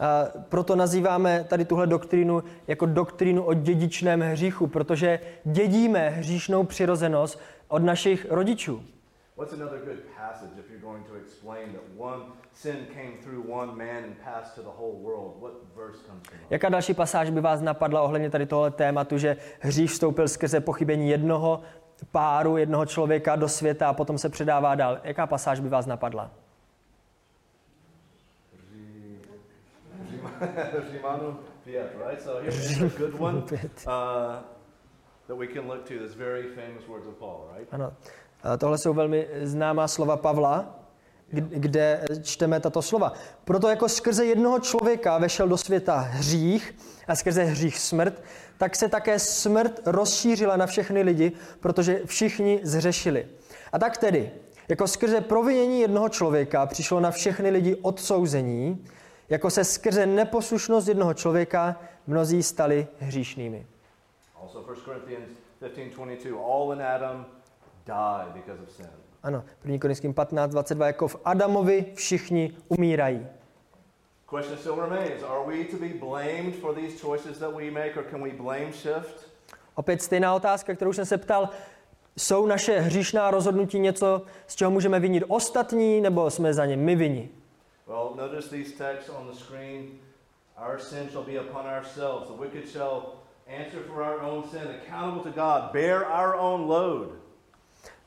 [0.00, 7.40] a proto nazýváme tady tuhle doktrínu jako doktrínu o dědičném hříchu, protože dědíme hříšnou přirozenost
[7.68, 8.82] od našich rodičů.
[9.36, 13.72] What's another good passage if you're going to explain that one sin came through one
[13.72, 15.36] man and passed to the whole world?
[15.40, 16.46] What verse comes to mind?
[16.50, 21.10] Jaká další pasáž by vás napadla ohledně tady tohle tématu, že hřích vstoupil skrze pochybení
[21.10, 21.60] jednoho
[22.10, 24.98] páru, jednoho člověka do světa a potom se předává dál?
[25.04, 26.30] Jaká pasáž by vás napadla?
[30.92, 32.22] Rimanu Fiat, right?
[32.22, 33.42] So here's a good one
[33.86, 34.42] uh,
[35.26, 35.98] that we can look to.
[35.98, 37.68] This very famous words of Paul, right?
[37.72, 37.92] Ano.
[38.42, 40.78] A Tohle jsou velmi známá slova Pavla,
[41.30, 43.12] kde čteme tato slova.
[43.44, 46.74] Proto jako skrze jednoho člověka vešel do světa hřích
[47.08, 48.22] a skrze hřích smrt,
[48.58, 53.26] tak se také smrt rozšířila na všechny lidi, protože všichni zřešili.
[53.72, 54.30] A tak tedy,
[54.68, 58.84] jako skrze provinění jednoho člověka přišlo na všechny lidi odsouzení,
[59.28, 63.66] jako se skrze neposlušnost jednoho člověka mnozí stali hříšnými.
[64.42, 65.28] Also 1 Corinthians
[65.60, 66.38] 15:22.
[66.52, 67.26] All in Adam
[67.86, 68.86] die because of sin.
[69.22, 69.78] Ano, 1.
[69.78, 73.26] Korinským 15, 22, jako v Adamovi všichni umírají.
[74.30, 78.04] Question still remains: Are we to be blamed for these choices that we make, or
[78.10, 79.28] can we blame shift?
[79.74, 81.48] Opět stejná otázka, kterou jsem se ptal.
[82.16, 86.96] Jsou naše hříšná rozhodnutí něco, z čeho můžeme vinit ostatní, nebo jsme za ně my
[86.96, 87.28] vini?
[87.88, 89.98] Well, notice these texts on the screen.
[90.58, 92.28] Our sin shall be upon ourselves.
[92.28, 97.08] The wicked shall answer for our own sin, accountable to God, bear our own load.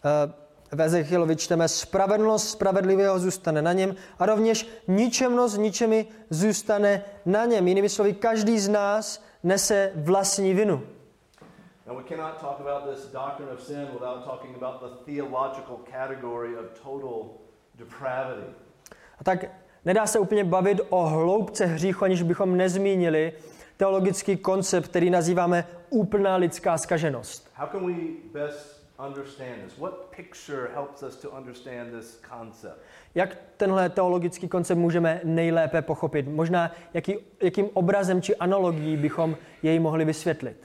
[0.05, 0.31] Eh,
[0.71, 7.67] V Ezechielovi čteme, spravedlnost spravedlivého zůstane na něm a rovněž ničemnost ničemi zůstane na něm.
[7.67, 10.81] Jinými slovy, každý z nás nese vlastní vinu.
[11.87, 16.55] And we cannot talk about this doctrine of sin without talking about the theological category
[16.55, 17.29] of total
[17.75, 18.47] depravity.
[19.19, 19.45] A tak
[19.85, 23.33] nedá se úplně bavit o hloubce hříchu, aniž bychom nezmínili
[23.77, 27.51] teologický koncept, který nazýváme úplná lidská skaženost.
[27.55, 27.93] How can we
[28.33, 29.77] best understand this?
[29.77, 32.77] What picture helps us to understand this concept?
[33.15, 36.27] Jak tenhle teologický koncept můžeme nejlépe pochopit?
[36.27, 40.57] Možná jaký, jakým obrazem či analogií bychom jej mohli vysvětlit?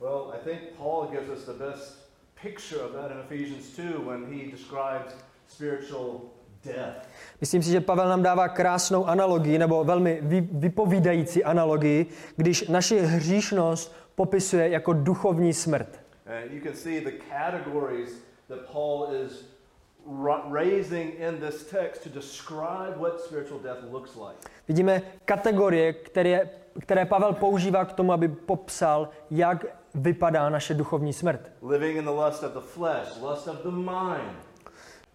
[0.00, 2.08] Well, I think Paul gives us the best
[2.42, 5.14] picture of that in Ephesians 2 when he describes
[5.46, 6.20] spiritual.
[7.40, 12.98] Myslím si, že Pavel nám dává krásnou analogii, nebo velmi vy, vypovídající analogii, když naši
[13.00, 16.00] hříšnost popisuje jako duchovní smrt.
[16.26, 19.46] And you can see the categories that Paul is
[20.24, 24.48] ra- raising in this text to describe what spiritual death looks like.
[24.68, 31.50] Vidíme kategorie, které které Pavel používá k tomu, aby popsal, jak vypadá naše duchovní smrt.
[31.62, 34.36] Living in the lust of the flesh, lust of the mind,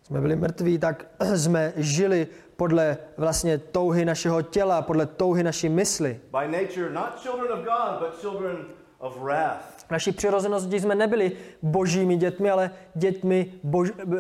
[0.08, 6.20] Jsme byli mrtví, tak jsme žili podle vlastně touhy našeho těla, podle touhy naší mysli.
[6.32, 8.58] by nature not children of God, but children
[9.00, 9.86] of wrath.
[9.92, 14.16] Naší přirozenosti jsme nebyli božími dětmi, ale dětmi, bož, eh,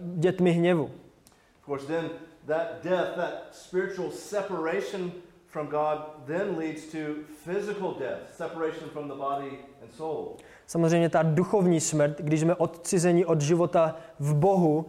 [0.00, 0.84] dětmi hněvu.
[0.84, 2.10] Of course, then
[2.46, 5.12] that death, that spiritual separation
[5.46, 6.98] from God, then leads to
[7.44, 9.50] physical death, separation from the body
[9.82, 10.36] and soul.
[10.66, 14.86] Samozřejmě ta duchovní smrt, když jsme odcizeni od života v Bohu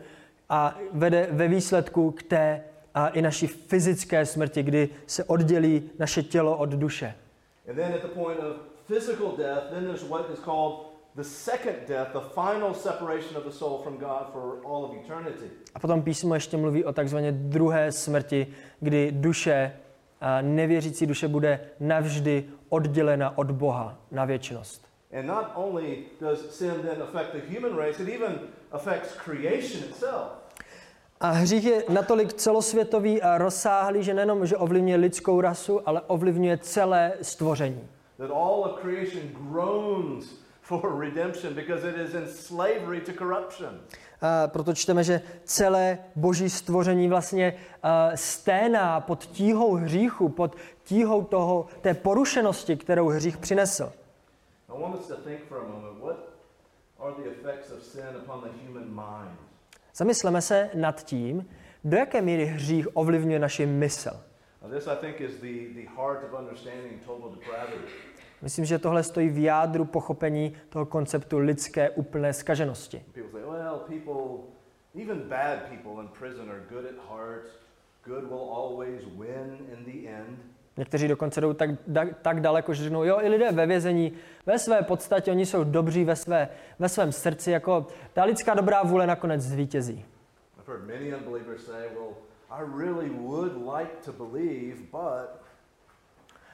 [0.49, 6.23] a vede ve výsledku k té a i naší fyzické smrti, kdy se oddělí naše
[6.23, 7.15] tělo od duše.
[7.69, 8.55] And then at the point of
[8.87, 10.73] physical death, then there's what is called
[11.15, 15.49] the second death, the final separation of the soul from God for all of eternity.
[15.75, 18.47] A potom písmo ještě mluví o takzvané druhé smrti,
[18.79, 19.73] kdy duše,
[20.21, 24.87] a nevěřící duše bude navždy oddělena od Boha na věčnost.
[25.19, 28.39] And not only does sin then affect the human race, it even
[28.71, 30.27] affects creation itself.
[31.19, 36.57] A hřích je natolik celosvětový a rozsáhlý, že nejenom, že ovlivňuje lidskou rasu, ale ovlivňuje
[36.57, 37.87] celé stvoření.
[38.17, 40.25] That all of creation groans
[40.61, 43.79] for redemption because it is in slavery to corruption.
[44.21, 47.53] A proto čteme, že celé boží stvoření vlastně
[47.83, 53.93] a, sténá pod tíhou hříchu, pod tíhou toho, té porušenosti, kterou hřích přinesl.
[54.69, 56.26] I want us to think for a moment what
[59.95, 61.45] Zamysleme se nad tím,
[61.83, 64.11] do jaké míry hřích ovlivňuje naši mysl.
[64.61, 67.93] Now, this, I think, is the, the heart of understanding total depravity.
[68.41, 73.05] Myslím, že tohle stojí v jádru pochopení toho konceptu lidské úplné skaženosti.
[80.77, 84.13] Někteří dokonce jdou tak, da, tak daleko, že řeknou, jo, i lidé ve vězení,
[84.45, 88.83] ve své podstatě, oni jsou dobří ve, své, ve svém srdci, jako ta lidská dobrá
[88.83, 90.05] vůle nakonec zvítězí.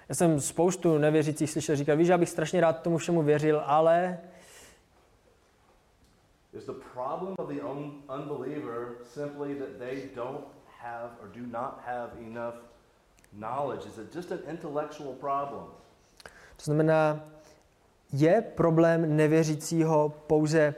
[0.09, 4.19] Já jsem spoustu nevěřících slyšel říkat, víš, já bych strašně rád tomu všemu věřil, ale
[6.53, 10.45] is the problem of the un- unbeliever simply that they don't
[10.81, 12.72] have or do not have enough
[13.39, 13.85] knowledge?
[13.87, 15.63] Is it just an intellectual problem?
[16.57, 17.19] to znamená,
[18.13, 20.75] je problém nevěřícího pouze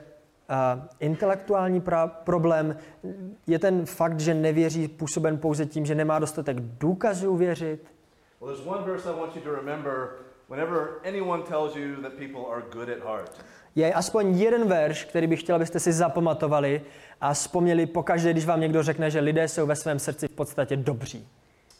[0.49, 2.77] uh, intelektuální pra- problém?
[3.47, 7.91] Je ten fakt, že nevěří působen pouze tím, že nemá dostatek důkazů věřit?
[8.41, 10.09] Well, there's one verse I want you to remember
[10.49, 13.31] whenever anyone tells you that people are good at heart.
[13.75, 16.81] Je aspoň jeden verš, který bych chtěl, abyste si zapamatovali
[17.21, 20.75] a vzpomněli pokaždé, když vám někdo řekne, že lidé jsou ve svém srdci v podstatě
[20.77, 21.27] dobří.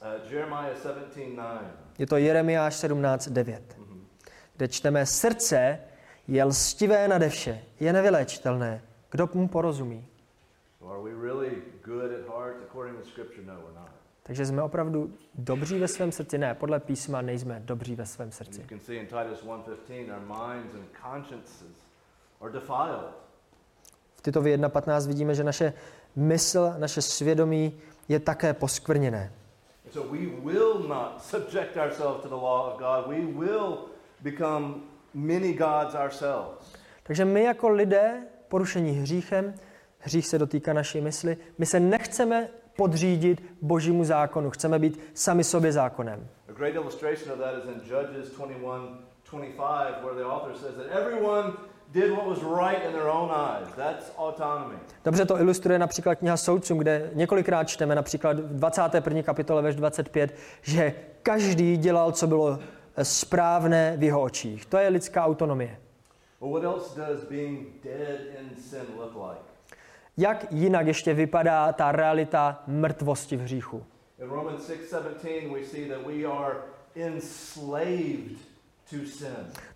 [0.05, 1.59] Uh, Jeremiah 17:9.
[1.97, 3.61] Je to Jeremiáš 17.9,
[4.57, 5.79] kde čteme Srdce
[6.27, 8.81] je lstivé nade vše, je nevyléčitelné.
[9.11, 10.07] Kdo mu porozumí?
[10.81, 11.05] No.
[14.23, 16.37] Takže jsme opravdu dobří ve svém srdci?
[16.37, 18.65] Ne, podle písma nejsme dobří ve svém srdci.
[18.69, 21.75] can see in Titus 1:15, our minds and consciences
[22.41, 23.13] are defiled.
[24.15, 25.73] V Titovi 1.15 vidíme, že naše
[26.15, 27.73] mysl, naše svědomí
[28.07, 29.31] je také poskvrněné.
[29.85, 33.07] And so we will not subject ourselves to the law of God.
[33.07, 33.77] We will
[34.23, 34.75] become
[35.13, 36.75] many gods ourselves.
[37.03, 39.53] Takže my jako lidé, porušení hříchem,
[39.99, 45.71] hřích se dotýká naší mysli, my se nechceme podřídit božímu zákonu, chceme být sami sobě
[45.71, 46.27] zákonem.
[46.49, 50.87] A great illustration of that is in Judges 21 25, where the author says that
[50.87, 51.53] everyone
[51.95, 53.67] did what was right in their own eyes.
[53.75, 54.75] That's autonomy.
[55.05, 59.23] Dobře to ilustruje například kniha Soudcům, kde několikrát čteme, například v 21.
[59.23, 62.59] kapitole verš 25, že každý dělal, co bylo
[63.03, 64.65] správné v jeho očích.
[64.65, 65.77] To je lidská autonomie.
[70.17, 73.83] Jak jinak ještě vypadá ta realita mrtvosti v hříchu?
[74.19, 76.55] In Romans 6:17 we see that we are
[76.95, 78.54] enslaved.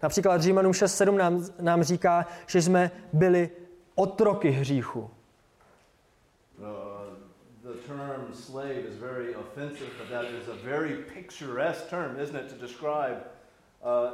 [0.03, 3.49] Například Římanům 6.7 nám, nám říká, že jsme byli
[3.95, 4.99] otroky hříchu.
[4.99, 6.66] Uh,
[7.64, 12.53] the term slave is very offensive, but that is a very picturesque term, isn't it,
[12.53, 13.18] to describe
[13.82, 14.12] uh,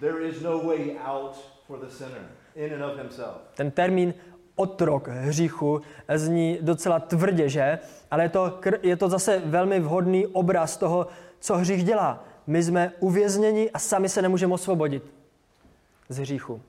[0.00, 3.36] there is no way out for the sinner in and of himself.
[3.54, 4.14] Ten termín
[4.56, 5.80] otrok hříchu
[6.14, 7.78] zní docela tvrdě, že?
[8.10, 11.06] Ale je to, je to zase velmi vhodný obraz toho,
[11.40, 12.24] co hřích dělá.
[12.48, 15.14] My jsme uvězněni a sami se nemůžeme osvobodit
[16.08, 16.62] z hříchu.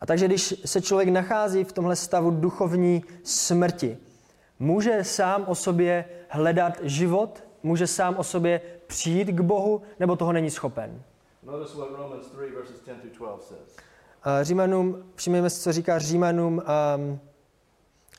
[0.00, 3.98] A takže když se člověk nachází v tomhle stavu duchovní smrti,
[4.58, 10.32] může sám o sobě hledat život, může sám o sobě přijít k Bohu, nebo toho
[10.32, 11.02] není schopen.
[11.42, 13.76] Notice what Romans 3, verses 10 through 12 says.
[14.26, 16.62] A Římanům, všimněme si, co říká Římanům
[16.96, 17.20] um,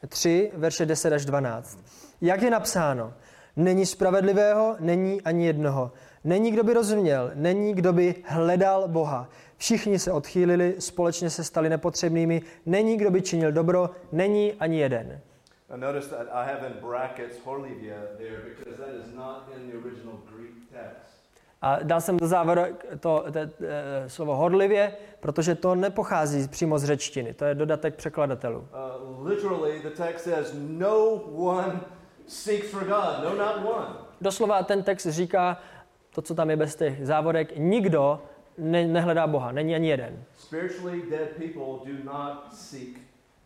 [0.08, 1.80] 3, verše 10 až 12.
[2.22, 3.14] Jak je napsáno?
[3.56, 5.92] Není spravedlivého, není ani jednoho.
[6.24, 9.30] Není, kdo by rozuměl, není, kdo by hledal Boha.
[9.58, 12.42] Všichni se odchýlili, společně se stali nepotřebnými.
[12.66, 15.22] Není, kdo by činil dobro, není ani jeden.
[15.76, 20.20] Notice that I have in brackets Horlivia there because that is not in the original
[20.32, 21.17] Greek text.
[21.62, 26.80] A dal jsem do závodu to, to, to eh, slovo horlivě, protože to nepochází přímo
[26.80, 27.34] z řečtiny.
[27.34, 28.60] To je dodatek překladatelů.
[28.60, 31.06] Uh, literally, the text says, No
[31.36, 31.80] one
[32.28, 33.24] seeks for God.
[33.24, 33.88] No, not one.
[34.22, 35.58] Doslova ten text říká,
[36.16, 38.22] to, co tam je bez těch závorek, nikdo
[38.58, 40.24] ne, nehledá Boha, není ani jeden.
[40.38, 43.00] Spiritually dead people do not seek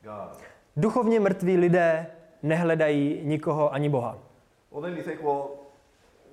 [0.03, 0.37] God.
[0.77, 2.07] Duchovně mrtví lidé
[2.43, 4.17] nehledají nikoho ani Boha.
[4.71, 5.43] Well, then you think, well,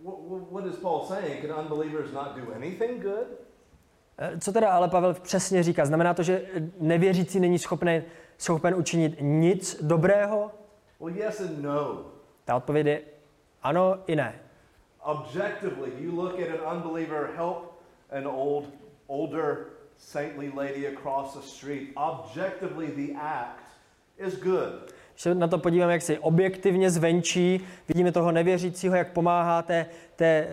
[0.03, 1.43] what, is Paul saying?
[1.43, 3.27] Can unbelievers not do anything good?
[4.19, 5.85] Eh, Co teda ale Pavel přesně říká?
[5.87, 6.43] Znamená to, že
[6.81, 8.03] nevěřící není schopný,
[8.39, 10.51] schopen učinit nic dobrého?
[11.01, 12.05] Well, yes and no.
[12.45, 13.01] Ta odpověď je
[13.63, 14.41] ano i ne.
[15.05, 17.57] Objectively, you look at an unbeliever help
[18.11, 18.65] an old,
[19.07, 19.57] older,
[19.97, 21.93] saintly lady across the street.
[21.97, 23.65] Objectively, the act
[24.19, 24.93] is good.
[25.19, 29.87] Když se na to podíváme, jak si objektivně zvenčí, vidíme toho nevěřícího, jak pomáhá té,
[30.17, 30.47] té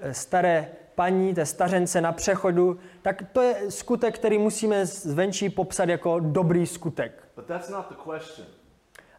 [0.00, 5.88] e, staré paní, té stařence na přechodu, tak to je skutek, který musíme zvenčí popsat
[5.88, 7.28] jako dobrý skutek.
[7.36, 8.46] But that's not the question.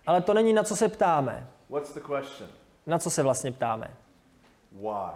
[0.08, 1.48] Ale to není na co se ptáme.
[1.70, 2.50] What's the question?
[2.88, 3.92] Na co se vlastně ptáme?
[4.72, 5.12] Why?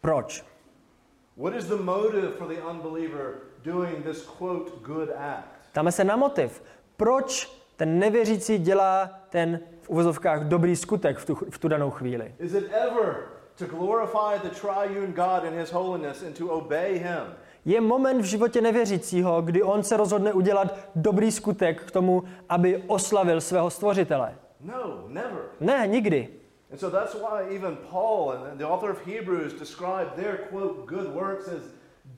[0.00, 0.44] Proč?
[1.36, 3.34] What is the motive for the unbeliever
[3.64, 5.68] doing this quote good act?
[5.72, 6.62] Ptáme se na motiv.
[6.96, 12.34] Proč ten nevěřící dělá ten v uvozovkách dobrý skutek v tu, v tu danou chvíli?
[12.38, 13.16] Is it ever
[13.58, 17.34] to glorify the triune God in his holiness and to obey him?
[17.64, 22.82] Je moment v životě nevěřícího, kdy on se rozhodne udělat dobrý skutek k tomu, aby
[22.86, 24.34] oslavil svého stvořitele.
[24.60, 25.38] No, never.
[25.60, 26.28] Ne, nikdy.
[26.72, 31.14] And so that's why even Paul and the author of Hebrews described their quote good
[31.14, 31.62] works as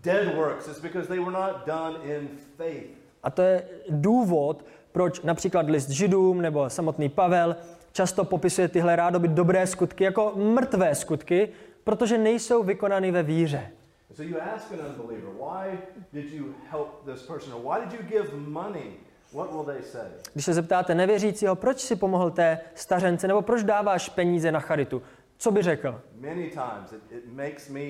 [0.03, 0.69] dead works.
[0.69, 2.97] It's because they were not done in faith.
[3.23, 4.65] A to je důvod,
[4.97, 7.57] proč například list židům nebo samotný Pavel
[7.93, 11.49] často popisuje tyhle rádoby dobré skutky jako mrtvé skutky,
[11.85, 13.71] protože nejsou vykonány ve víře.
[14.15, 15.79] So you ask an unbeliever, why
[16.13, 17.55] did you help this person?
[17.55, 18.93] Or why did you give money?
[19.33, 20.09] What will they say?
[20.33, 25.03] Když se zeptáte nevěřícího, proč si pomohl té stařence, nebo proč dáváš peníze na charitu,
[25.37, 26.01] co by řekl?
[26.21, 27.81] Many times it, it makes me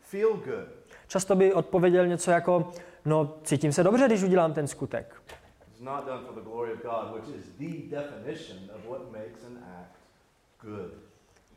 [0.00, 0.68] feel good.
[1.06, 2.72] Často by odpověděl něco jako,
[3.04, 5.14] no cítím se dobře, když udělám ten skutek.
[5.84, 9.58] Not done for the glory of God, which is the definition of what makes an
[9.80, 9.96] act
[10.62, 10.90] good.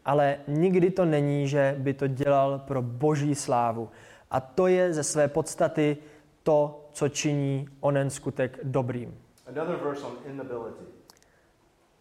[0.05, 3.89] Ale nikdy to není, že by to dělal pro boží slávu.
[4.31, 5.97] A to je ze své podstaty
[6.43, 9.17] to, co činí onen skutek dobrým.
[9.47, 10.83] Another verse on inability.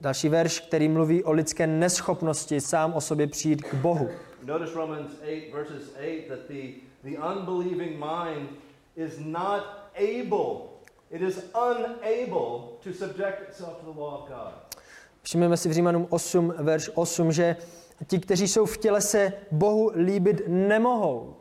[0.01, 4.09] Další verš, který mluví o lidské neschopnosti sám o sobě přijít k Bohu.
[4.43, 6.62] Notice Romans 8, verses 8, that the,
[7.05, 8.51] the unbelieving mind
[8.97, 9.62] is not
[9.95, 10.76] able,
[11.11, 14.53] it is unable to subject itself to the law of God.
[15.23, 17.57] Všimneme si v Římanům 8, verš 8, že
[18.07, 21.37] ti, kteří jsou v těle, se Bohu líbit nemohou.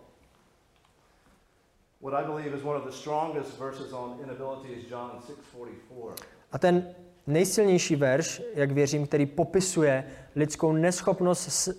[2.02, 6.14] What I believe is one of the strongest verses on inability is John 6:44.
[6.52, 6.96] A ten
[7.28, 11.70] nejsilnější verš, jak věřím, který popisuje lidskou neschopnost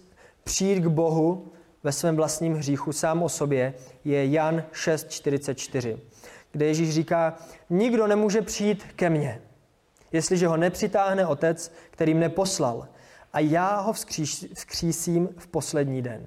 [0.45, 3.75] přijít k Bohu ve svém vlastním hříchu sám o sobě,
[4.05, 5.99] je Jan 6.44,
[6.57, 7.37] kde Ježíš říká,
[7.71, 9.43] nikdo nemůže přijít ke mně,
[10.13, 12.89] jestliže ho nepřitáhne otec, který mne poslal,
[13.33, 16.27] a já ho vzkříš, vzkřísím v poslední den.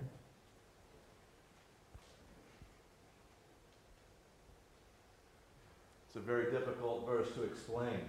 [6.08, 8.00] It's a very difficult verse to explain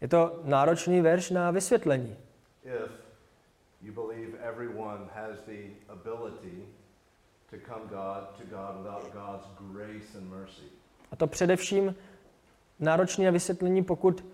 [0.00, 2.16] Je to náročný verš na vysvětlení.
[11.14, 11.94] A to především
[12.80, 14.24] náročné vysvětlení, pokud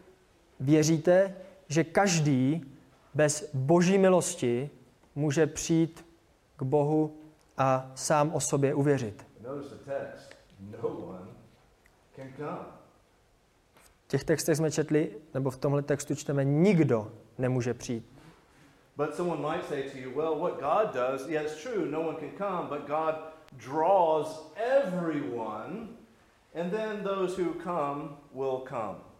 [0.60, 1.36] věříte,
[1.68, 2.74] že každý
[3.14, 4.70] bez boží milosti
[5.14, 6.06] může přijít
[6.56, 7.16] k Bohu
[7.58, 9.26] a sám o sobě uvěřit.
[9.40, 9.52] No.
[14.04, 18.06] V těch textech jsme četli, nebo v tomhle textu čteme, nikdo nemůže přijít.
[18.96, 22.18] But someone might say to you, well, what God does, yeah, it's true, no one
[22.20, 23.14] can come, but God
[23.52, 25.99] draws everyone
[26.54, 29.10] and then those who come will come.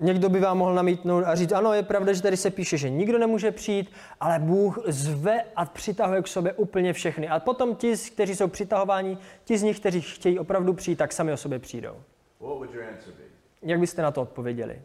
[0.00, 2.90] Někdo by vám mohl namítnout a říct, ano, je pravda, že tady se píše, že
[2.90, 7.28] nikdo nemůže přijít, ale Bůh zve a přitahuje k sobě úplně všechny.
[7.28, 11.32] A potom ti, kteří jsou přitahováni, ti z nich, kteří chtějí opravdu přijít, tak sami
[11.32, 12.02] o sobě přijdou.
[12.40, 13.22] What would your answer be?
[13.62, 14.82] Jak byste na to odpověděli?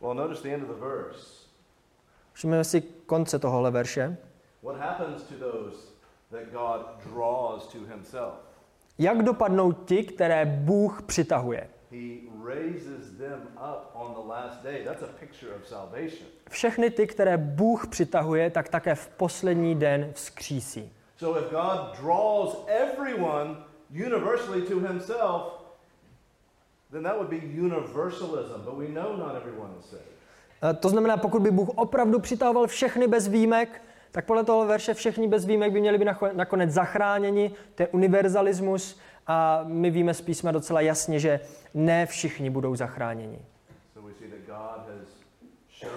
[0.00, 1.46] Well, notice the end of the verse.
[2.32, 4.16] Všimneme si konce tohohle verše.
[4.62, 5.95] What happens to those
[6.30, 6.80] that God
[7.12, 8.34] draws to himself?
[8.98, 11.68] Jak dopadnou ti, které Bůh přitahuje?
[11.90, 12.16] He
[12.46, 14.84] raises them up on the last day.
[14.84, 16.28] That's a picture of salvation.
[16.50, 20.92] Všechny ty, které Bůh přitahuje, tak také v poslední den vzkřísí.
[21.16, 23.56] So if God draws everyone
[24.06, 25.42] universally to himself,
[26.90, 28.60] then that would be universalism.
[28.64, 30.04] But we know not everyone is saved.
[30.70, 34.94] E, To znamená, pokud by Bůh opravdu přitahoval všechny bez výjimek, tak podle toho verše
[34.94, 37.52] všichni bez výjimek by měli být nakonec zachráněni.
[37.74, 41.40] To je univerzalismus a my víme z písma docela jasně, že
[41.74, 43.38] ne všichni budou zachráněni.
[45.70, 45.90] So.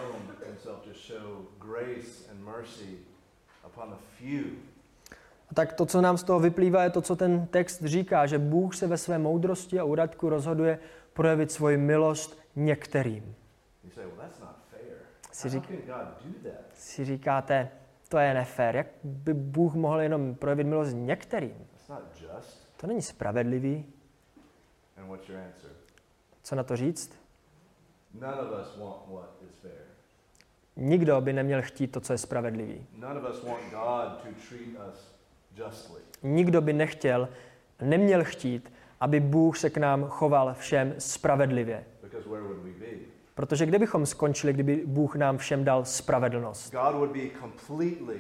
[5.52, 8.40] A tak to, co nám z toho vyplývá, je to, co ten text říká, že
[8.40, 10.80] Bůh se ve své moudrosti a úradku rozhoduje
[11.14, 13.36] projevit svoji milost některým.
[15.32, 15.82] Si řík-?
[16.74, 17.70] Si říkáte,
[18.10, 18.76] to je nefér.
[18.76, 21.68] Jak by Bůh mohl jenom projevit milost některým?
[22.78, 23.86] To není spravedlivý.
[26.44, 27.12] Co na to říct?
[30.76, 32.88] Nikdo by neměl chtít to, co je spravedlivý.
[36.24, 37.30] Nikdo by nechtěl,
[37.82, 41.86] neměl chtít, aby Bůh se k nám choval všem spravedlivě.
[43.40, 46.72] Protože kde bychom skončili, kdyby Bůh nám všem dal spravedlnost?
[46.72, 48.20] God would be completely,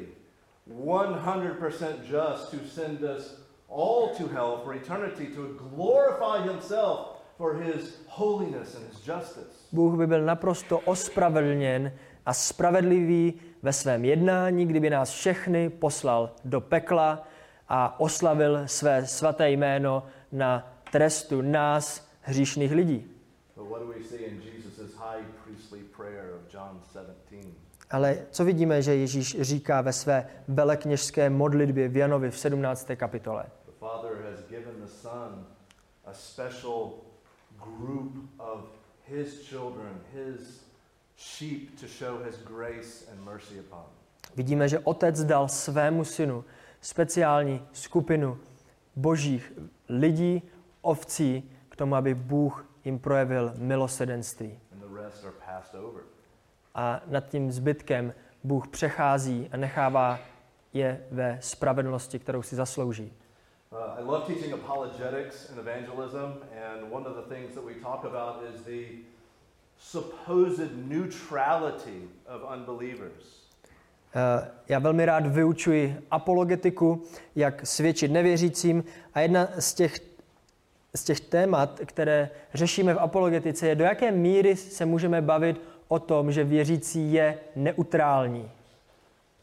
[0.69, 5.41] 100% just to send us all to hell for eternity to
[5.75, 6.99] glorify himself
[7.37, 9.49] for his holiness and his justice.
[9.71, 11.91] Bůh by byl naprosto ospravedlněn
[12.25, 17.27] a spravedlivý ve svém jednání, kdyby nás všechny poslal do pekla
[17.69, 23.18] a oslavil své svaté jméno na trestu nás, hříšných lidí.
[23.59, 27.45] But what do we see in Jesus' high priestly prayer of John 17?
[27.91, 32.91] Ale co vidíme, že Ježíš říká ve své velekněžské modlitbě v Janovi v 17.
[32.95, 33.45] kapitole?
[33.65, 35.45] The Father has given the Son
[36.05, 36.91] a special
[37.57, 38.59] group of
[39.05, 40.63] his children, his
[41.17, 43.83] sheep, to show his grace and mercy upon.
[44.35, 46.45] Vidíme, že otec dal svému synu
[46.81, 48.37] speciální skupinu
[48.95, 49.53] božích
[49.89, 50.41] lidí,
[50.81, 54.59] ovcí, k tomu, aby Bůh jim projevil milosedenství.
[56.75, 58.13] A nad tím zbytkem
[58.43, 60.19] Bůh přechází a nechává
[60.73, 63.13] je ve spravedlnosti, kterou si zaslouží.
[63.71, 68.05] Uh, I love teaching apologetics and evangelism, and one of the things that we talk
[68.05, 69.09] about is the
[69.77, 73.49] supposed neutrality of unbelievers.
[74.15, 77.03] Eh, Já velmi rád vyučuji apologetiku,
[77.35, 79.99] jak svědčit nevěřícím a jedna z těch,
[80.95, 85.99] z těch témat, které řešíme v apologetice, je do jaké míry se můžeme bavit o
[85.99, 88.51] tom, že věřící je neutrální.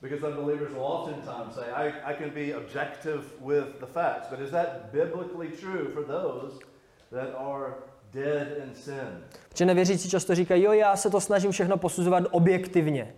[0.03, 4.51] Because unbelievers will oftentimes say, I, I can be objective with the facts, but is
[4.51, 6.59] that biblically true for those
[7.11, 7.75] that are
[8.13, 9.25] dead in sin?
[9.49, 13.15] Protože nevěřící často říkají, jo, já se to snažím všechno posuzovat objektivně.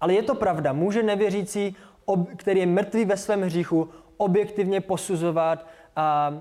[0.00, 5.66] Ale je to pravda, může nevěřící, ob, který je mrtvý ve svém hříchu, objektivně posuzovat
[5.96, 6.34] a,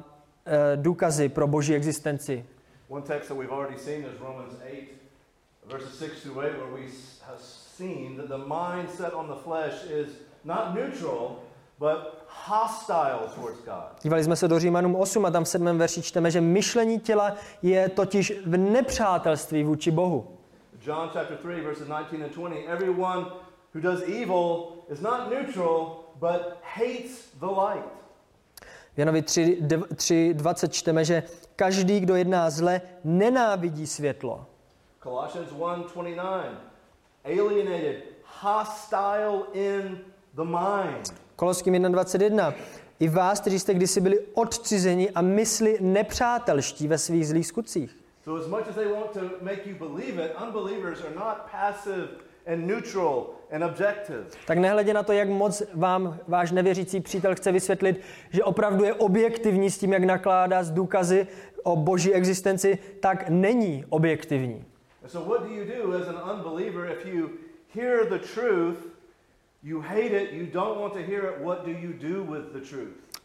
[0.76, 2.46] důkazy pro boží existenci.
[2.90, 4.88] One text that we've already seen is Romans 8,
[5.66, 6.90] verses 6 through 8, where we
[7.28, 7.40] have
[7.78, 10.08] seen that the on the flesh is
[10.44, 11.36] not neutral,
[11.80, 14.02] but hostile towards God.
[14.04, 15.78] Dívali jsme se do Římanům 8 a tam v 7.
[15.78, 20.28] verši čteme, že myšlení těla je totiž v nepřátelství vůči Bohu.
[20.82, 23.26] John chapter 3, verses 19 and 20, everyone
[23.74, 27.99] who does evil is not neutral, but hates the light.
[29.00, 29.58] Janovi 3,
[29.96, 31.24] 3, 20 čteme, že
[31.56, 34.46] každý, kdo jedná zle, nenávidí světlo.
[35.04, 36.44] Colossians 1:29,
[37.26, 38.04] alienated,
[38.42, 40.00] hostile in
[40.36, 41.14] the mind.
[41.36, 42.54] Koloským 1.21.
[43.00, 47.98] I vás, kteří jste kdysi byli odcizeni a mysli nepřátelští ve svých zlých skutcích.
[48.24, 52.08] So as much as they want to make you believe it, unbelievers are not passive
[52.54, 53.39] and neutral.
[54.48, 58.94] Tak nehledě na to, jak moc vám váš nevěřící přítel chce vysvětlit, že opravdu je
[58.94, 61.28] objektivní s tím, jak nakládá z důkazy
[61.64, 64.66] o boží existenci, tak není objektivní.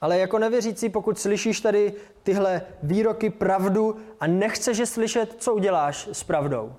[0.00, 6.08] Ale jako nevěřící, pokud slyšíš tady tyhle výroky pravdu a nechceš je slyšet, co uděláš
[6.12, 6.72] s pravdou?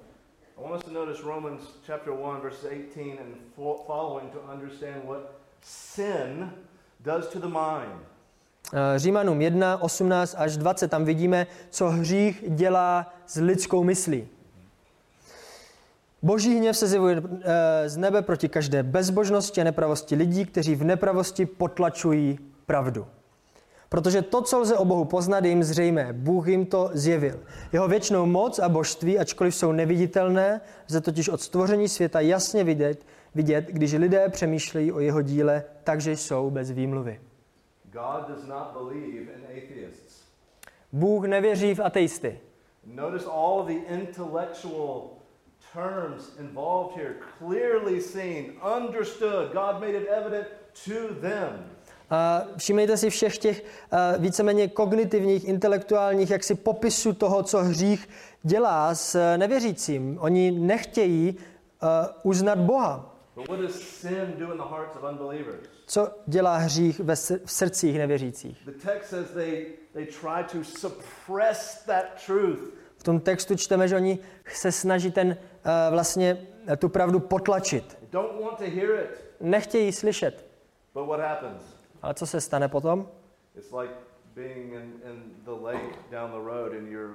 [0.65, 5.39] Want us to notice Romans chapter 1, verses 18 and fo- following to understand what
[5.61, 6.49] sin
[7.03, 8.01] does to the mind.
[8.73, 14.27] Eh, Římanům 1, 18 až 20, tam vidíme, co hřích dělá s lidskou myslí.
[16.21, 20.83] Boží hněv se zjevuje eh, z nebe proti každé bezbožnosti a nepravosti lidí, kteří v
[20.83, 23.07] nepravosti potlačují pravdu.
[23.89, 26.13] Protože to, co lze o Bohu poznat, je jim zřejmé.
[26.13, 27.39] Bůh jim to zjevil.
[27.73, 33.05] Jeho věčnou moc a božství, ačkoliv jsou neviditelné, lze totiž od stvoření světa jasně vidět,
[33.35, 37.21] vidět, když lidé přemýšlejí o jeho díle, takže jsou bez výmluvy.
[40.91, 42.39] Bůh nevěří v ateisty.
[42.85, 45.01] Notice all the intellectual
[45.73, 49.53] terms involved here, clearly seen, understood.
[49.53, 50.47] God made it evident
[50.85, 51.74] to them.
[52.09, 53.63] A všimejte si všech těch
[54.17, 58.09] víceméně kognitivních, intelektuálních jaksi popisů toho, co hřích
[58.43, 60.17] dělá s eh, nevěřícím.
[60.21, 61.89] Oni nechtějí uh,
[62.23, 63.15] uznat Boha.
[65.87, 68.65] Co dělá hřích ve sr- v srdcích nevěřících?
[72.97, 74.19] V tom textu čteme, že oni
[74.53, 76.47] se snaží ten, uh, vlastně
[76.77, 77.97] tu pravdu potlačit.
[79.41, 80.45] Nechtějí slyšet.
[80.93, 81.74] But what happens?
[82.05, 83.07] Ale co se stane potom?
[83.57, 83.93] It's like
[84.35, 87.13] being in, in the lake down the road and you're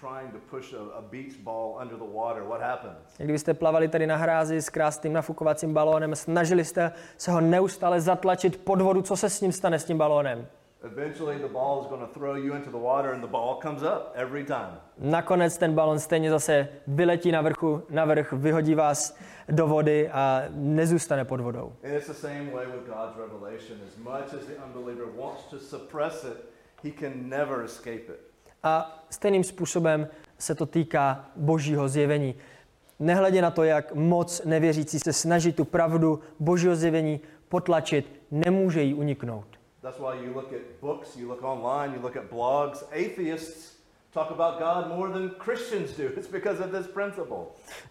[0.00, 2.42] trying to push a, a beach ball under the water.
[2.42, 3.18] What happens?
[3.18, 8.00] Jak Kdybyste plavali tady na hrázi s krásným nafukovacím balónem, snažili jste se ho neustále
[8.00, 10.46] zatlačit pod vodu, co se s ním stane, s tím balónem?
[10.84, 13.82] Eventually, the ball is going to throw you into the water and the ball comes
[13.82, 14.80] up every time.
[14.98, 19.16] Nakonec ten balon stejně zase vyletí na, vrchu, na vrch, vyhodí vás
[19.48, 21.72] do vody a nezůstane pod vodou.
[21.84, 23.78] And it's the same way with God's revelation.
[23.88, 26.36] As much as the unbeliever wants to suppress it,
[26.84, 28.20] he can never escape it.
[28.62, 30.08] A stejným způsobem
[30.38, 32.34] se to týká božího zjevení.
[32.98, 38.94] Nehledě na to, jak moc nevěřící se snaží tu pravdu božího zjevení potlačit, nemůže jí
[38.94, 39.61] uniknout.
[39.82, 42.84] That's why you look at books, you look online, you look at blogs.
[42.92, 43.72] Atheists
[44.14, 46.06] talk about God more than Christians do.
[46.16, 47.38] It's because of this principle.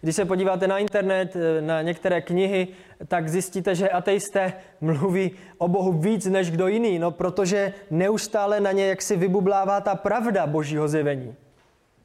[0.00, 2.68] Když se podíváte na internet, eh, na některé knihy,
[3.08, 8.72] tak zjistíte, že ateisté mluví o Bohu víc než kdo jiný, no protože neustále na
[8.72, 11.36] ně jaksi vybublává ta pravda božího zjevení.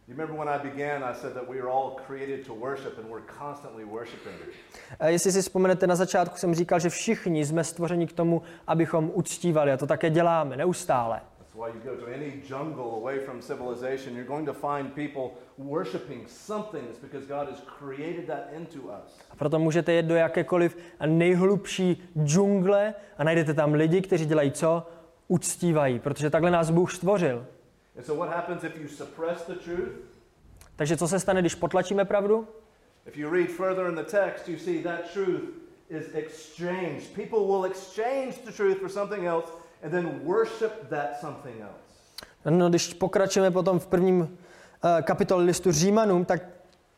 [0.07, 3.09] You remember when I began, I said that we are all created to worship and
[3.09, 4.35] we're constantly worshiping.
[4.99, 9.11] A jestli si vzpomenete, na začátku jsem říkal, že všichni jsme stvořeni k tomu, abychom
[9.13, 11.21] uctívali a to také děláme neustále.
[11.37, 15.29] That's why you go to any jungle away from civilization, you're going to find people
[15.57, 16.83] worshiping something.
[16.89, 19.19] It's because God has created that into us.
[19.31, 24.87] A proto můžete jet do jakékoliv nejhlubší džungle a najdete tam lidi, kteří dělají co?
[25.27, 27.45] Uctívají, protože takhle nás Bůh stvořil.
[27.97, 29.91] And so, what happens if you suppress the truth?
[30.75, 32.47] Takže co se stane, když potlačíme pravdu?
[33.05, 35.41] If you read further in the text, you see that truth
[35.89, 37.15] is exchanged.
[37.15, 39.47] People will exchange the truth for something else
[39.83, 41.87] and then worship that something else.
[42.49, 44.27] No, když pokračujeme potom v prvním uh,
[45.01, 46.41] kapitole listu Římanům, tak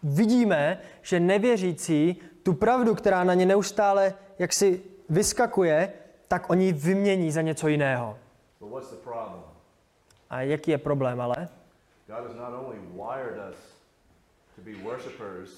[0.04, 5.94] vidíme, že nevěřící tu pravdu, která na ně neustále jaksi vyskakuje,
[6.28, 8.18] tak oni vymění za něco jiného.
[8.60, 9.49] But what's the problem?
[10.30, 11.48] A jaký je problém ale?
[12.08, 13.58] God has not only wired us
[14.56, 15.50] to be worshipers,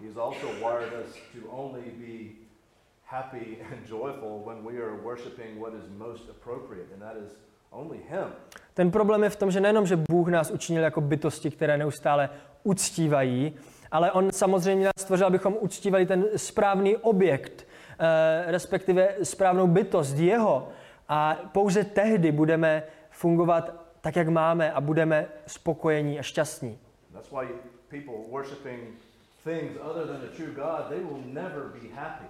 [0.00, 2.30] He's also wired us to only be
[3.04, 7.32] happy and joyful when we are worshiping what is most appropriate, and that is
[7.72, 8.32] only Him.
[8.74, 12.30] Ten problém je v tom, že nejenom, že Bůh nás učinil jako bytosti, které neustále
[12.62, 13.54] uctívají,
[13.90, 17.66] ale On samozřejmě nás stvořil, abychom uctívali ten správný objekt,
[17.98, 20.68] eh, respektive správnou bytost jeho.
[21.08, 26.78] A pouze tehdy budeme fungovat tak, jak máme a budeme spokojení a šťastní.
[27.12, 27.46] That's why
[27.88, 28.80] people worshiping
[29.44, 32.24] things other than the true God, they will never be happy.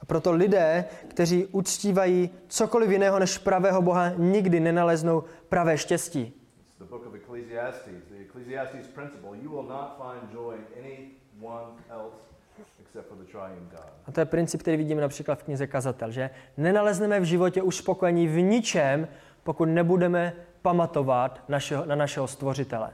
[0.00, 6.32] A proto lidé, kteří uctívají cokoliv jiného než pravého Boha, nikdy nenaleznou pravé štěstí.
[14.06, 18.28] A to je princip, který vidíme například v knize Kazatel, že nenalezneme v životě uspokojení
[18.28, 19.08] v ničem,
[19.42, 20.32] pokud nebudeme
[20.62, 22.90] pamatovat našeho, na našeho stvořitele.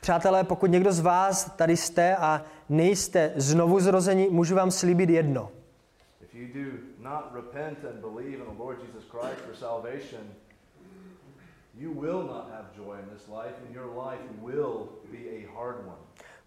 [0.00, 5.50] Přátelé, pokud někdo z vás tady jste a nejste znovu zrození, můžu vám slíbit jedno.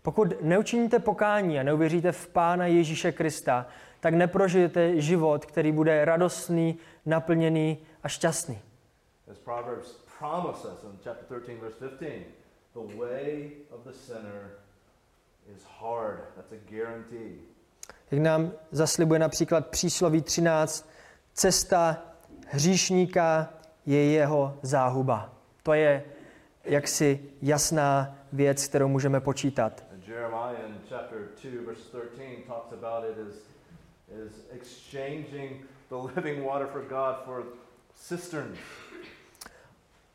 [0.01, 3.67] Pokud neučiníte pokání a neuvěříte v Pána Ježíše Krista,
[4.03, 8.59] tak neprožijete život, který bude radostný, naplněný a šťastný.
[9.31, 12.25] As Proverbs promises in chapter 13, verse 15,
[12.73, 14.49] the way of the sinner
[15.55, 16.19] is hard.
[16.35, 17.35] That's a guarantee.
[18.11, 20.89] Jak nám zaslibuje například přísloví 13,
[21.33, 22.03] cesta
[22.47, 23.53] hříšníka
[23.85, 25.33] je jeho záhuba.
[25.63, 26.03] To je
[26.63, 29.83] jaksi jasná věc, kterou můžeme počítat.
[29.93, 33.52] And Jeremiah in chapter 2, verse 13 talks about it as,
[34.25, 37.43] as exchanging the living water for God for
[37.95, 38.57] cisterns.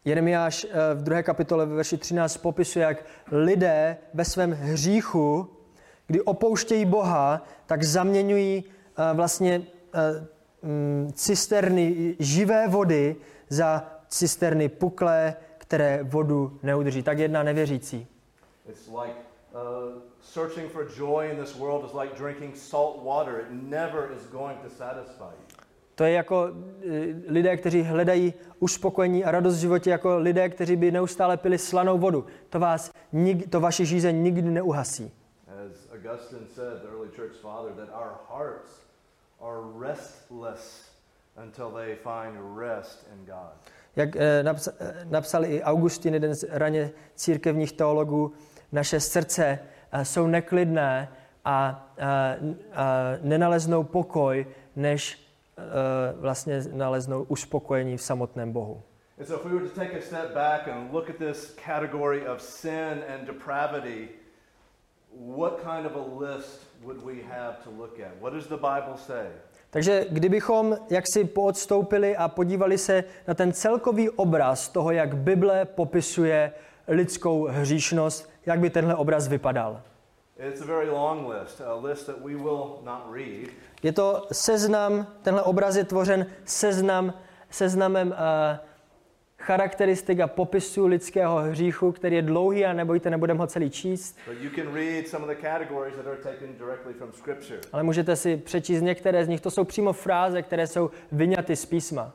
[0.05, 5.51] Jeremiáš eh, v druhé kapitole ve verši 13 popisuje, jak lidé ve svém hříchu,
[6.07, 9.62] kdy opouštějí Boha, tak zaměňují eh, vlastně
[9.95, 10.26] eh,
[10.62, 13.16] mm, cisterny živé vody
[13.49, 17.03] za cisterny puklé, které vodu neudrží.
[17.03, 18.07] Tak jedna nevěřící.
[18.68, 19.16] It's like
[19.53, 20.03] uh,
[20.35, 23.41] searching for joy in this world is like drinking salt water.
[23.41, 25.59] It never is going to satisfy you.
[25.95, 26.91] To je jako eh,
[27.26, 31.99] lidé, kteří hledají uspokojení a radost v životě, jako lidé, kteří by neustále pili slanou
[31.99, 32.26] vodu.
[32.51, 32.91] To, vás,
[33.51, 35.12] to vaše žízeň nikdy neuhasí.
[35.66, 38.70] As Augustine said, the early church father, that our hearts
[39.41, 40.91] are restless
[41.43, 43.53] until they find rest in God.
[43.97, 48.33] Jak eh, naps- eh, napsal i Augustin, jeden z raně církevních teologů,
[48.72, 49.59] naše srdce
[50.03, 51.09] jsou neklidné
[51.45, 52.34] a, a,
[52.74, 52.86] a
[53.22, 55.18] nenaleznou pokoj, než
[55.59, 55.62] eh,
[56.20, 58.82] vlastně naleznou uspokojení v samotném Bohu.
[59.18, 62.28] And so, if we were to take a step back and look at this category
[62.28, 64.09] of sin and depravity,
[65.11, 68.12] what kind of a list would we have to look at?
[68.20, 69.26] What does the Bible say?
[69.70, 76.53] Takže kdybychom jaksi poodstoupili a podívali se na ten celkový obraz toho, jak Bible popisuje
[76.89, 79.82] lidskou hříšnost, jak by tenhle obraz vypadal.
[80.49, 83.49] It's a very long list, a list that we will not read.
[83.82, 87.14] Je to seznam, tenhle obraz je tvořen seznam,
[87.51, 88.14] seznamem uh,
[89.38, 94.18] charakteristik a popisů lidského hříchu, který je dlouhý a nebojte, nebudeme ho celý číst,
[97.72, 99.40] ale můžete si přečíst některé z nich.
[99.40, 102.12] To jsou přímo fráze, které jsou vyňaty z písma.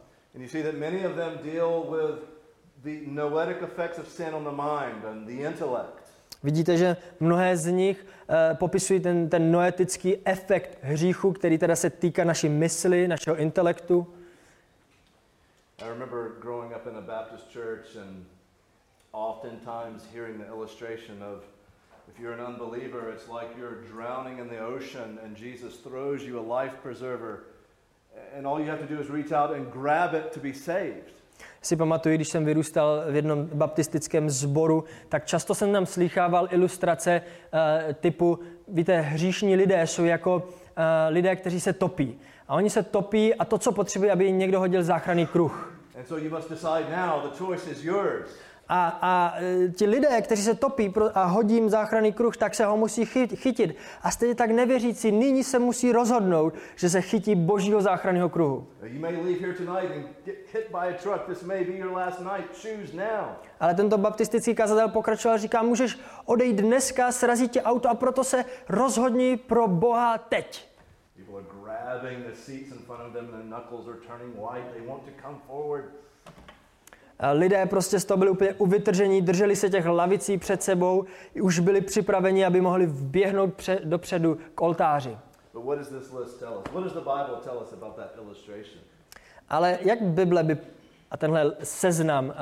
[2.83, 6.02] The noetic effects of sin on the mind and the intellect.
[6.43, 11.89] Vidíte, že mnohé z nich uh, popisují ten, ten noetický efekt hříchu, který teda se
[11.89, 14.07] týká naší mysli, našeho intelektu.
[15.79, 18.25] I remember growing up in a Baptist church and
[19.11, 21.43] oftentimes hearing the illustration of
[22.07, 26.39] if you're an unbeliever, it's like you're drowning in the ocean and Jesus throws you
[26.39, 27.43] a life preserver,
[28.37, 31.22] and all you have to do is reach out and grab it to be saved.
[31.63, 37.21] Si pamatuju, když jsem vyrůstal v jednom baptistickém sboru, tak často jsem tam slýchával ilustrace
[37.21, 40.43] uh, typu, víte, hříšní lidé jsou jako uh,
[41.09, 42.19] lidé, kteří se topí.
[42.47, 45.73] A oni se topí a to, co potřebují, aby jim někdo hodil záchranný kruh.
[45.97, 48.29] And so you must decide now, the choice is yours.
[48.69, 52.65] A, a e, ti lidé, kteří se topí a hodí jim záchranný kruh, tak se
[52.65, 53.75] ho musí chy- chytit.
[54.01, 58.67] A stejně tak nevěřící nyní se musí rozhodnout, že se chytí božího záchranného kruhu.
[63.59, 68.23] Ale tento baptistický kazatel pokračoval a říká, můžeš odejít dneska, srazit tě auto a proto
[68.23, 70.69] se rozhodni pro Boha teď.
[71.15, 74.71] People are grabbing the seats in front of them, their knuckles are turning white.
[74.73, 75.85] They want to come forward.
[77.19, 81.05] A lidé prostě z toho byli úplně uvytržení, drželi se těch lavicí před sebou,
[81.41, 85.17] už byli připraveni, aby mohli vběhnout pře- dopředu k oltáři.
[89.49, 90.57] Ale jak Bible by
[91.11, 92.33] a tenhle seznam uh,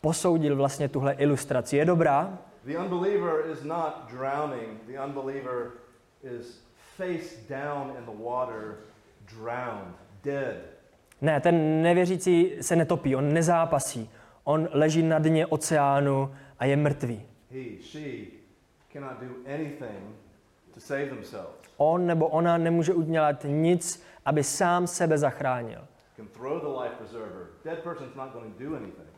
[0.00, 1.76] posoudil vlastně tuhle ilustraci?
[1.76, 2.38] Je dobrá?
[2.64, 4.82] The unbeliever is not drowning.
[4.86, 5.70] The unbeliever
[6.22, 6.60] is
[6.96, 8.76] face down in the water,
[9.24, 10.77] drowned, dead.
[11.20, 14.10] Ne, ten nevěřící se netopí, on nezápasí.
[14.44, 17.22] On leží na dně oceánu a je mrtvý.
[17.50, 18.26] He, she
[18.92, 20.16] cannot do anything
[20.74, 21.50] to save themselves.
[21.76, 25.80] On nebo ona nemůže udělat nic, aby sám sebe zachránil.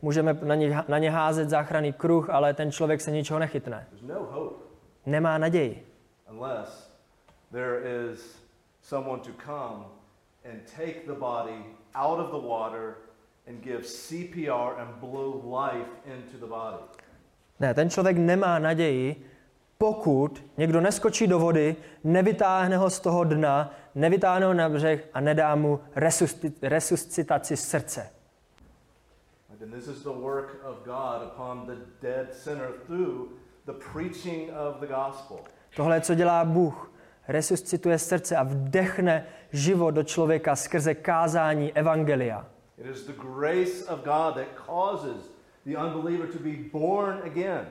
[0.03, 3.87] Můžeme na ně, na ně házet záchranný kruh, ale ten člověk se ničeho nechytne.
[4.03, 4.65] No hope
[5.07, 5.87] Nemá naději.
[6.31, 6.91] unless
[7.53, 7.81] there
[8.13, 8.43] is
[8.83, 9.85] someone to come
[10.45, 11.65] and take the body
[11.95, 12.95] out of the water
[13.49, 16.83] and give CPR and blow life into the body.
[17.61, 19.27] Ne, ten člověk nemá naději,
[19.79, 25.21] pokud někdo neskočí do vody, nevytáhne ho z toho dna, nevytáhne ho na břeh a
[25.21, 28.11] nedá mu resusci- resuscitaci srdce.
[29.63, 33.29] And this is the work of God upon the dead sinner through
[33.67, 35.39] the preaching of the gospel.
[35.77, 36.91] Tohle je, co dělá Bůh.
[37.31, 42.47] Resuscituje srdce a vdechne život do člověka skrze kázání Evangelia.
[42.79, 45.31] It is the grace of God that causes
[45.67, 47.67] the unbeliever to be born again.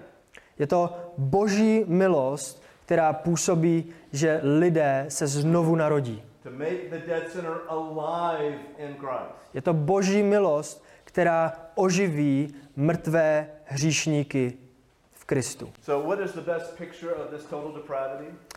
[0.59, 6.23] Je to boží milost, která působí, že lidé se znovu narodí.
[9.53, 14.57] Je to boží milost, která oživí mrtvé hříšníky
[15.29, 15.71] Kristu.
[15.81, 16.07] So?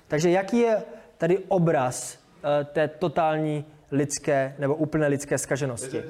[0.08, 0.82] Takže jaký je
[1.18, 6.02] tady obraz uh, té totální lidské nebo úplné lidské skaženosti?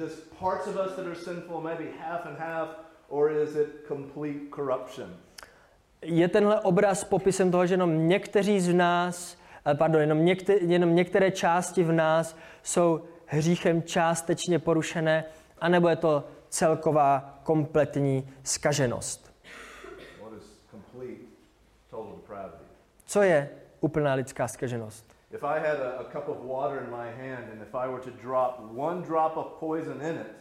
[6.01, 10.95] Je tenhle obraz popisem toho, že jenom někteří z nás, eh, pardon, jenom, někte, jenom
[10.95, 15.25] některé části v nás jsou hříchem částečně porušené,
[15.59, 19.33] anebo je to celková kompletní skaženost?
[20.21, 21.21] What is complete
[21.89, 22.63] total depravity?
[23.13, 23.49] Co je
[23.81, 25.05] úplná lidská skaženost?
[25.31, 28.01] If I had a, a cup of water in my hand and if I were
[28.01, 30.35] to drop one drop of poison in it,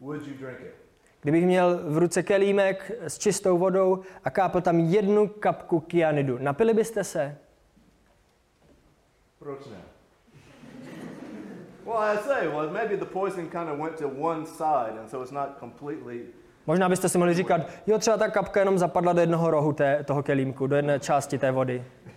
[0.00, 0.74] would you drink it?
[1.22, 6.74] Kdybych měl v ruce kelímek s čistou vodou a kápl tam jednu kapku kyanidu, napili
[6.74, 7.38] byste se?
[9.38, 9.82] Proč ne?
[11.84, 15.22] Well, I say, well, maybe the poison kind of went to one side, and so
[15.22, 16.26] it's not completely.
[16.70, 20.04] Možná byste si mohli říkat, jo, třeba ta kapka jenom zapadla do jednoho rohu té,
[20.04, 21.84] toho kelímku, do jedné části té vody.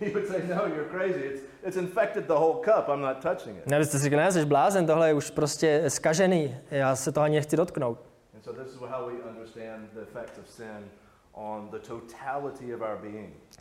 [3.56, 3.60] No.
[3.66, 7.24] Ne, byste si řekli, ne, jsi blázen, tohle je už prostě skažený, já se toho
[7.24, 7.98] ani nechci dotknout.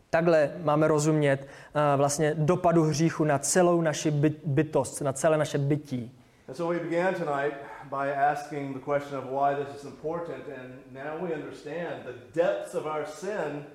[0.10, 5.58] Takhle máme rozumět uh, vlastně dopadu hříchu na celou naši by- bytost, na celé naše
[5.58, 6.20] bytí.
[6.48, 7.54] And so we began tonight
[7.90, 12.76] by asking the question of why this is important, and now we understand the depths
[12.76, 13.66] of our sin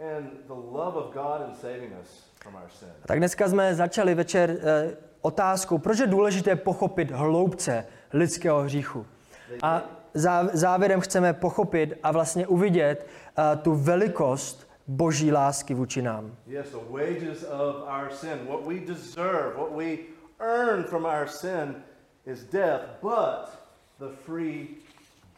[0.00, 2.88] and the love of God in saving us from our sin.
[3.06, 4.58] Tak dneska jsme začali večer uh,
[5.20, 9.06] otázkou, proč je důležité pochopit hloubce lidského hříchu.
[9.62, 9.82] A
[10.14, 13.06] zá- závěrem chceme pochopit a vlastně uvidět
[13.38, 16.36] uh, tu velikost boží lásky vůči nám.
[16.46, 19.96] Yes, the wages of our sin, what we deserve, what we
[20.40, 21.74] earn from our sin
[22.26, 23.48] is death, but
[23.98, 24.68] the free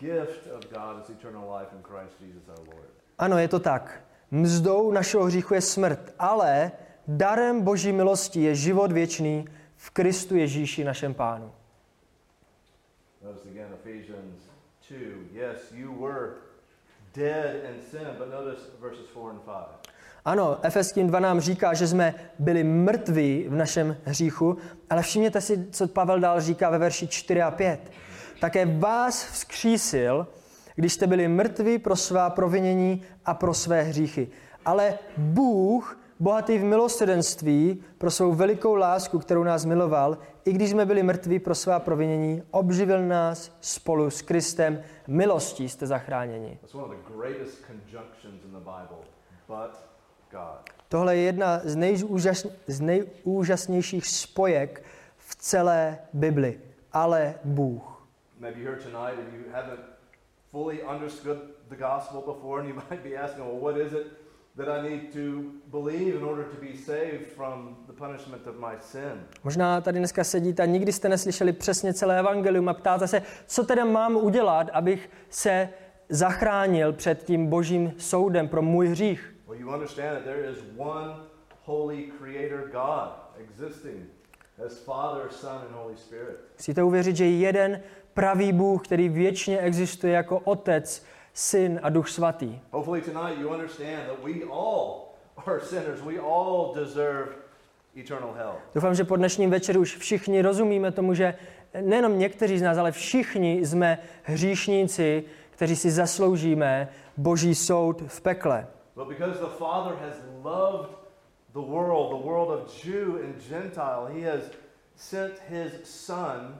[0.00, 2.88] gift of God is eternal life in Christ Jesus our Lord.
[3.18, 4.00] Ano, je to tak.
[4.30, 6.72] Mzdou našeho hříchu je smrt, ale
[7.08, 9.44] darem boží milosti je život věčný
[9.76, 11.52] v Kristu Ježíši našem pánu.
[13.24, 14.42] Notice again Ephesians
[14.90, 14.98] 2.
[15.32, 16.30] Yes, you were
[17.14, 19.87] dead in sin, but notice verses 4 and 5.
[20.28, 24.56] Ano, Efeským 2 nám říká, že jsme byli mrtví v našem hříchu,
[24.90, 27.92] ale všimněte si, co Pavel dál říká ve verši 4 a 5.
[28.40, 30.26] Také vás vzkřísil,
[30.74, 34.28] když jste byli mrtví pro svá provinění a pro své hříchy.
[34.64, 40.86] Ale Bůh, bohatý v milosrdenství, pro svou velikou lásku, kterou nás miloval, i když jsme
[40.86, 44.82] byli mrtví pro svá provinění, obživil nás spolu s Kristem.
[45.06, 46.58] Milostí jste zachráněni.
[50.88, 54.82] Tohle je jedna z, nejúžas, z nejúžasnějších spojek
[55.16, 56.60] v celé Bibli.
[56.92, 58.08] Ale Bůh.
[58.40, 59.80] Maybe you're here tonight and you haven't
[60.52, 64.06] fully understood the gospel before, and you might be asking, well, what is it
[64.56, 68.76] that I need to believe in order to be saved from the punishment of my
[68.80, 69.26] sin?
[69.44, 73.64] Možná tady dneska sedíte a nikdy jste neslyšeli přesně celé evangelium a ptáte se, co
[73.64, 75.68] teda mám udělat, abych se
[76.08, 79.37] zachránil před tím božím soudem pro můj hřích.
[79.48, 81.14] Well, you understand that there is one
[81.64, 83.08] holy creator God
[83.40, 84.06] existing
[84.66, 86.36] as Father, Son, and Holy Spirit.
[86.58, 87.80] Musíte uvěřit, že je jeden
[88.14, 92.60] pravý Bůh, který věčně existuje jako Otec, Syn a Duch Svatý.
[92.70, 95.14] Hopefully, tonight you understand that we all
[95.46, 96.00] are sinners.
[96.00, 97.28] We all deserve
[97.96, 98.54] eternal hell.
[98.74, 101.34] Doufám, že po dnešním večeru už všichni rozumíme tomu, že
[101.80, 108.66] nejenom někteří z nás, ale všichni jsme hříšníci, kteří si zasloužíme boží soud v pekle.
[108.98, 110.90] But because the Father has loved
[111.54, 114.42] the world, the world of Jew and Gentile, He has
[114.96, 116.54] sent His Son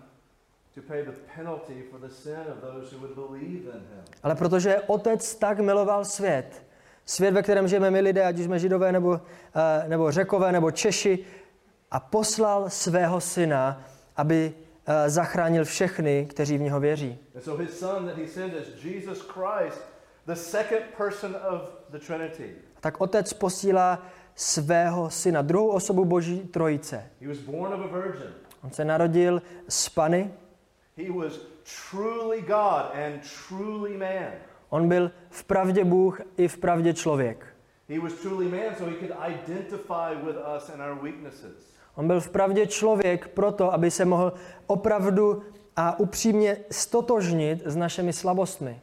[0.77, 4.05] to pay the penalty for the sin of those who would believe in Him.
[4.23, 6.63] Ale protože Otec tak miloval svět,
[7.07, 9.21] svět, ve kterém žijeme my lidé, ať už jsme židové, nebo,
[9.55, 11.25] eh, nebo řekové, nebo Češi,
[11.91, 13.85] a poslal svého syna,
[14.17, 14.55] aby
[14.87, 17.19] eh, zachránil všechny, kteří v něho věří.
[17.35, 19.81] And so His Son that He sent is Jesus Christ,
[20.27, 21.78] the second person of.
[22.81, 24.03] Tak Otec posílá
[24.35, 27.11] svého syna, druhou osobu Boží trojice.
[27.21, 28.35] He was born of a virgin.
[28.65, 30.31] On se narodil z Pany,
[30.99, 34.33] He was truly God and truly man.
[34.69, 37.47] On byl v pravdě Bůh i v pravdě člověk.
[41.95, 44.33] On byl v pravdě člověk proto, aby se mohl
[44.67, 45.43] opravdu
[45.79, 48.81] a upřímně stotožnit s našimi slabostmi.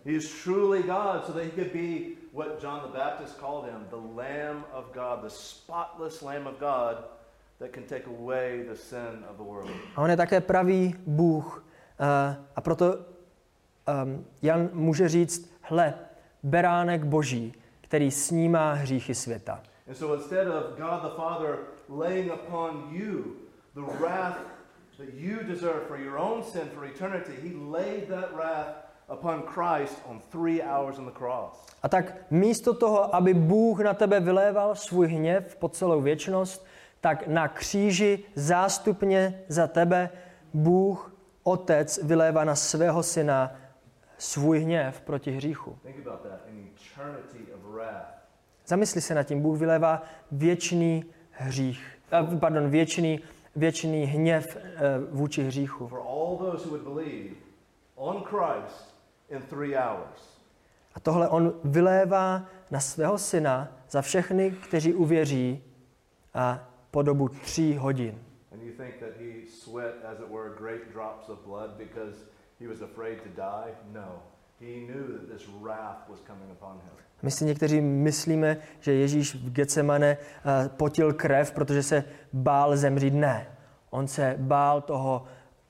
[9.96, 11.66] A on je také pravý Bůh.
[12.00, 15.94] Uh, a proto um, Jan může říct, hle,
[16.44, 19.62] beránek boží, který snímá hříchy světa.
[19.88, 21.58] And so instead of God the Father
[21.90, 23.24] laying upon you
[23.74, 24.55] the wrath
[24.98, 29.96] that you deserve for your own sin for eternity, he laid that wrath upon Christ
[30.10, 31.66] on three hours on the cross.
[31.84, 36.66] A tak místo toho, aby Bůh na tebe vyléval svůj hněv po celou věčnost,
[37.02, 40.10] tak na kříži zástupně za tebe
[40.54, 43.56] Bůh, Otec, vylévá na svého syna
[44.18, 45.78] svůj hněv proti hříchu.
[48.68, 51.98] Zamysli se nad tím, Bůh vylévá věčný hřích,
[52.40, 53.20] pardon, věčný,
[53.56, 54.80] věčný hněv eh,
[55.12, 55.90] vůči hříchu.
[60.94, 65.64] A tohle on vylévá na svého syna za všechny, kteří uvěří
[66.34, 68.20] a po dobu tří hodin.
[68.52, 72.18] And you think that he sweat, as it were, great drops of blood because
[72.60, 73.76] he was afraid to die?
[73.92, 74.24] No.
[74.60, 76.92] He knew that this wrath was coming upon him.
[77.22, 82.04] My si někteří myslíme, že Ježíš v Getsemane eh, potil krev, protože se
[82.34, 83.14] bál zemřít.
[83.14, 83.58] Ne.
[83.90, 85.26] On se bál toho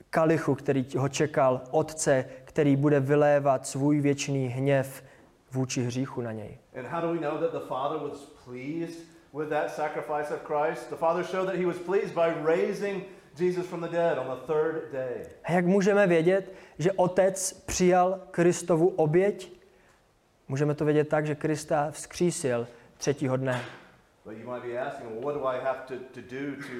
[0.09, 5.03] kalichu, který ho čekal, otce, který bude vylévat svůj věčný hněv
[5.51, 6.57] vůči hříchu na něj.
[6.77, 6.87] And
[15.43, 19.51] A jak můžeme vědět, že otec přijal Kristovu oběť?
[20.47, 22.67] Můžeme to vědět tak, že Krista vzkřísil
[22.97, 23.61] třetího dne.
[24.25, 26.73] But you might be asking, well, what do I have to, to do to,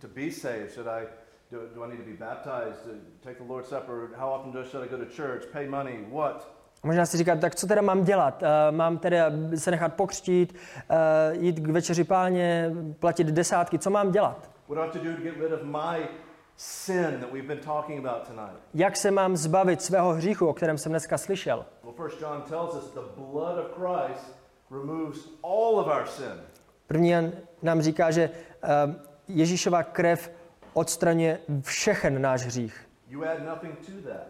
[0.00, 0.70] to be saved?
[0.70, 1.06] Should I,
[1.50, 2.90] do, do I need to be baptized, to
[3.22, 4.08] take the Lord's Supper?
[4.16, 5.98] How often do, should I go to church, pay money?
[6.12, 6.54] What?
[6.82, 8.42] Možná si říkat, tak co teda mám dělat?
[8.42, 10.54] Uh, mám teda se nechat pokřtít,
[10.90, 14.50] uh, jít k večeři páně, platit desátky, co mám dělat?
[14.70, 16.08] What do I have to do to get rid of my
[16.56, 18.54] sin that we've been talking about tonight?
[18.74, 21.66] Jak se mám zbavit svého hříchu, o kterém jsem dneska slyšel?
[21.84, 24.36] Well, First John tells us the blood of Christ
[24.70, 26.40] removes all of our sin.
[26.86, 28.94] První Jan nám říká, že uh,
[29.28, 30.30] Ježíšova krev
[30.72, 32.88] odstraňuje všechen náš hřích.
[33.08, 34.26] You add nothing to that.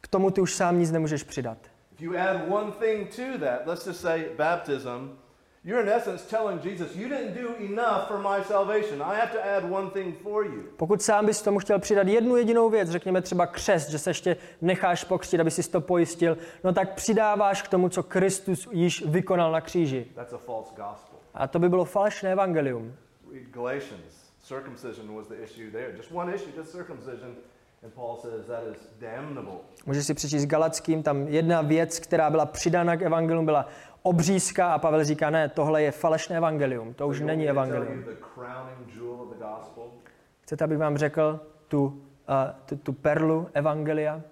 [0.00, 1.58] K tomu ty už sám nic nemůžeš přidat.
[1.92, 5.10] If you add one thing to that, let's just say baptism,
[5.64, 9.02] you're in essence telling Jesus, you didn't do enough for my salvation.
[9.02, 10.62] I have to add one thing for you.
[10.76, 14.36] Pokud sám bys tomu chtěl přidat jednu jedinou věc, řekněme třeba křest, že se ještě
[14.60, 19.52] necháš pokřtit, aby si to pojistil, no tak přidáváš k tomu, co Kristus již vykonal
[19.52, 20.06] na kříži.
[20.14, 21.18] That's a false gospel.
[21.34, 22.94] A to by bylo falešné evangelium.
[23.32, 24.32] Read Galatians.
[24.42, 25.92] Circumcision was the issue there.
[25.96, 27.34] Just one issue, just circumcision.
[27.82, 29.58] And Paul says that is damnable.
[29.86, 33.68] Můžeš si přečíst Galackým, tam jedna věc, která byla přidána k evangelium, byla
[34.08, 38.04] obřízka a Pavel říká, ne, tohle je falešné evangelium, to už není evangelium.
[40.40, 41.94] Chcete, abych vám řekl tu, uh,
[42.66, 44.22] tu, tu perlu evangelia?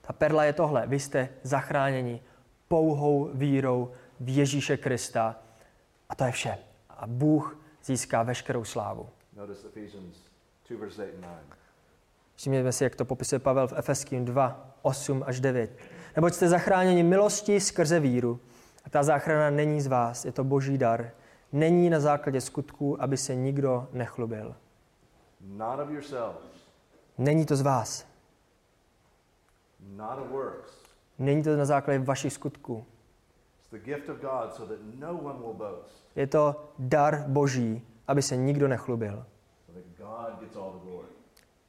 [0.00, 2.22] Ta perla je tohle, vy jste zachráněni
[2.68, 5.36] pouhou vírou v Ježíše Krista
[6.08, 6.58] a to je vše.
[6.90, 9.08] A Bůh získá veškerou slávu.
[9.36, 10.27] Notice Ephesians
[10.68, 11.36] 2, verse 8 and 9.
[12.36, 15.78] Všimněme si, jak to popisuje Pavel v Efeským 2, 8 až 9.
[16.16, 18.40] Neboť jste zachráněni milostí skrze víru.
[18.84, 21.10] A ta záchrana není z vás, je to boží dar.
[21.52, 24.54] Není na základě skutků, aby se nikdo nechlubil.
[25.40, 26.42] Not of yourselves,
[27.18, 28.06] Není to z vás.
[29.96, 30.72] not of works.
[31.18, 32.84] Není to na základě vašich skutků.
[35.00, 35.38] No
[36.16, 39.26] Je to dar boží, aby se nikdo nechlubil.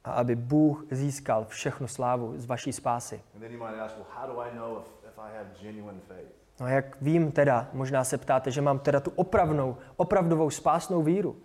[0.04, 3.22] A aby Bůh získal všechnu slávu z vaší spásy.
[3.34, 6.00] And then you might ask, well, how do I know if, if I have genuine
[6.08, 6.40] faith?
[6.60, 11.02] No a jak vím teda, možná se ptáte, že mám teda tu opravnou, opravdovou spásnou
[11.02, 11.36] víru.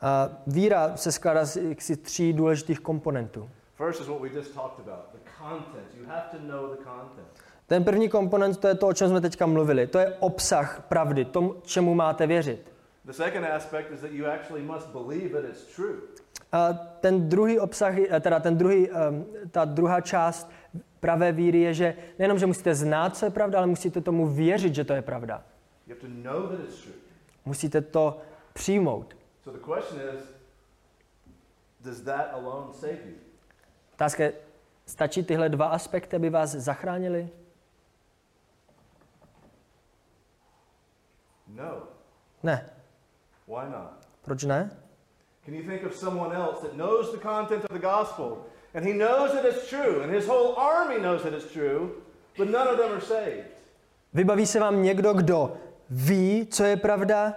[0.00, 3.50] A víra se skládá z jaksi tří důležitých komponentů.
[3.74, 5.94] First is what we just talked about, the content.
[5.94, 7.28] You have to know the content.
[7.66, 9.86] Ten první komponent, to je to, o čem jsme teďka mluvili.
[9.86, 12.73] To je obsah pravdy, tomu, čemu máte věřit.
[13.04, 16.00] The second aspect is that you actually must believe that it's true.
[16.52, 20.50] A ten druhý obsah, teda ten druhý, em, ta druhá část
[21.00, 24.74] pravé víry je, že nejenom, že musíte znát, co je pravda, ale musíte tomu věřit,
[24.74, 25.44] že to je pravda.
[25.86, 26.94] You have to know that it's true.
[27.44, 28.20] Musíte to
[28.52, 29.16] přijmout.
[29.44, 30.20] So the question is
[31.80, 33.14] does that alone save you?
[33.94, 34.32] Otázka je,
[34.86, 37.28] stačí tyhle dva aspekty, aby vás zachránili?
[41.48, 41.82] No.
[42.42, 42.73] Ne.
[43.46, 44.06] Why not?
[44.24, 44.70] Proč ne?
[45.44, 48.36] Can you think of someone else that knows the content of the gospel
[48.74, 51.90] and he knows that it's true and his whole army knows that it's true,
[52.38, 53.44] but none of them are saved?
[54.14, 55.56] Vybaví se vám někdo, kdo
[55.90, 57.32] ví, co je pravda,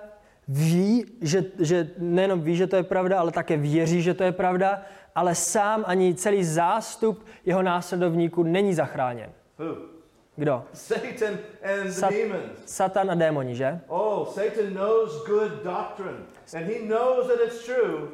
[0.47, 4.31] ví, že, že nejenom ví, že to je pravda, ale také věří, že to je
[4.31, 4.81] pravda,
[5.15, 9.29] ale sám ani celý zástup jeho následovníků není zachráněn.
[9.57, 9.96] Who?
[10.37, 10.63] Kdo?
[10.73, 12.59] Satan and the Sat- demons.
[12.65, 13.79] Satan a démoni, že?
[13.89, 18.09] Oh, Satan knows good doctrine and he knows that it's true,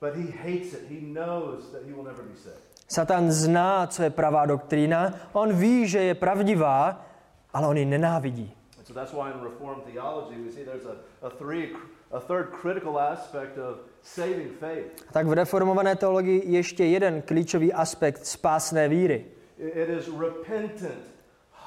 [0.00, 0.86] but he hates it.
[0.88, 2.62] He knows that he will never be saved.
[2.88, 7.04] Satan zná, co je pravá doktrína, on ví, že je pravdivá,
[7.52, 8.52] ale on ji nenávidí.
[8.78, 10.94] And so that's why in Reformed theology we see there's a,
[11.26, 11.74] a, three,
[12.12, 15.02] a third critical aspect of saving faith.
[15.12, 19.24] Tak v reformované teologii ještě jeden klíčový aspekt spásné víry.
[19.58, 21.02] It- is repentant,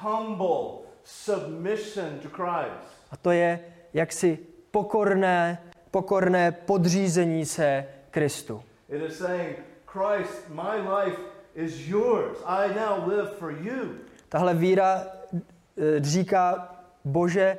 [0.02, 2.90] humble submission to Christ.
[3.10, 3.60] A to je
[3.94, 4.38] jaksi
[4.70, 8.62] pokorné, pokorné podřízení se Kristu.
[8.88, 11.20] It is saying, Christ, my life
[11.54, 12.38] is yours.
[12.46, 13.94] I now live for you.
[14.28, 16.74] Tahle víra eh, říká,
[17.04, 17.58] Bože,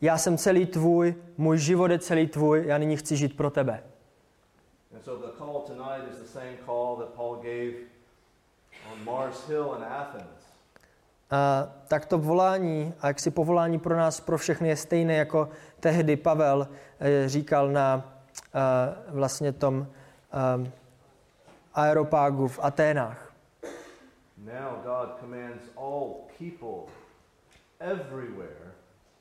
[0.00, 3.82] já jsem celý tvůj, můj život je celý tvůj, já nyní chci žít pro tebe.
[4.94, 7.72] And so the call tonight is the same call that Paul gave
[8.92, 10.37] on Mars Hill in Athens.
[11.30, 15.48] A tak to volání, a jak si povolání pro nás, pro všechny je stejné, jako
[15.80, 16.68] tehdy Pavel
[17.00, 18.14] eh, říkal na
[18.54, 18.60] eh,
[19.08, 19.86] vlastně tom
[20.32, 20.70] eh,
[21.74, 23.32] aeropágu v Aténách.
[24.38, 26.92] Now God commands all people
[27.80, 28.72] everywhere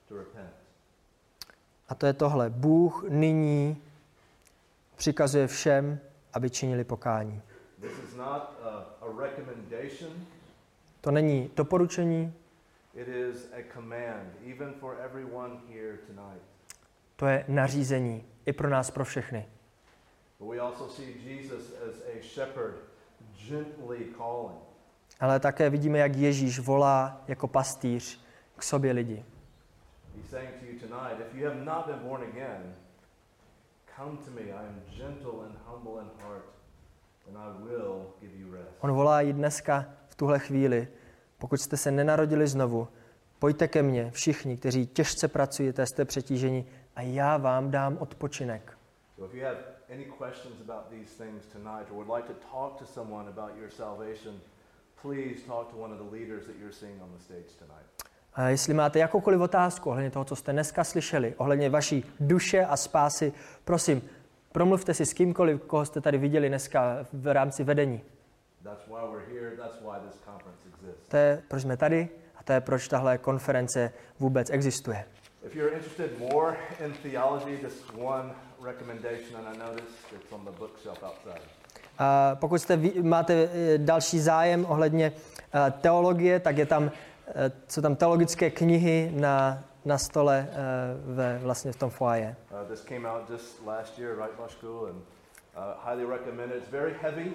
[0.07, 0.53] to repent.
[1.89, 2.49] A to je tohle.
[2.49, 3.81] Bůh nyní
[4.95, 5.99] přikazuje všem,
[6.33, 7.41] aby činili pokání.
[7.81, 8.69] This is not a,
[9.01, 10.11] a recommendation,
[11.07, 12.33] To není doporučení,
[12.93, 16.41] it is a command, even for everyone here tonight.
[17.15, 18.25] to je nařízení.
[18.45, 19.47] I pro nás, pro všechny.
[25.19, 28.21] Ale také vidíme, jak Ježíš volá jako pastýř
[28.55, 29.25] k sobě lidi.
[38.79, 40.87] On volá i dneska v tuhle chvíli.
[41.37, 42.87] Pokud jste se nenarodili znovu,
[43.39, 46.65] pojďte ke mně, všichni, kteří těžce pracujete, jste přetíženi
[46.95, 48.77] a já vám dám odpočinek.
[49.15, 49.57] So if you have
[49.93, 53.69] any questions about these things tonight or would like to talk to someone about your
[53.69, 54.35] salvation,
[55.01, 57.85] please talk to one of the leaders that you're seeing on the stage tonight.
[58.33, 62.77] A jestli máte jakoukoliv otázku ohledně toho, co jste dneska slyšeli, ohledně vaší duše a
[62.77, 63.33] spásy,
[63.65, 64.01] prosím,
[64.51, 68.01] promluvte si s kýmkoliv, koho jste tady viděli dneska v rámci vedení.
[68.63, 69.57] That's why we're here.
[69.57, 70.56] That's why this conference.
[71.07, 75.05] To je, proč jsme tady a to je, proč tahle konference vůbec existuje.
[75.45, 78.31] If you're interested more in theology, just one
[78.63, 81.41] recommendation, and I noticed it's on the bookshelf outside.
[81.99, 85.11] A pokud jste, máte eh, další zájem ohledně
[85.53, 86.91] eh, teologie, tak je tam,
[87.27, 90.47] eh, jsou tam teologické knihy na, na stole
[91.05, 92.35] ve, vlastně v tom foaje.
[92.51, 94.95] Uh, this came out just last year, right, Mashku, and
[95.55, 96.03] uh, highly.
[96.57, 97.31] It's very heavy.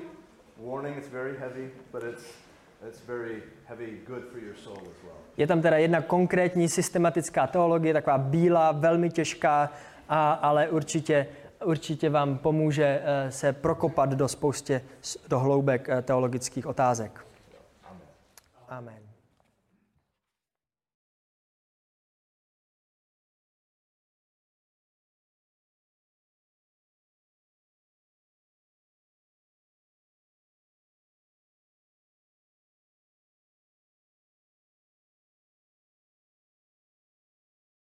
[0.58, 2.41] Warning, it's very heavy, but it's
[2.88, 5.16] it's very heavy, good for your soul as well.
[5.36, 9.70] Je tam teda jedna konkrétní systematická teologie, taková bílá, velmi těžká,
[10.08, 11.26] a, ale určitě,
[11.64, 14.82] určitě vám pomůže eh, se prokopat do spoustě,
[15.28, 17.24] do hloubek eh, teologických otázek.
[17.84, 18.00] Amen.
[18.68, 19.11] Amen.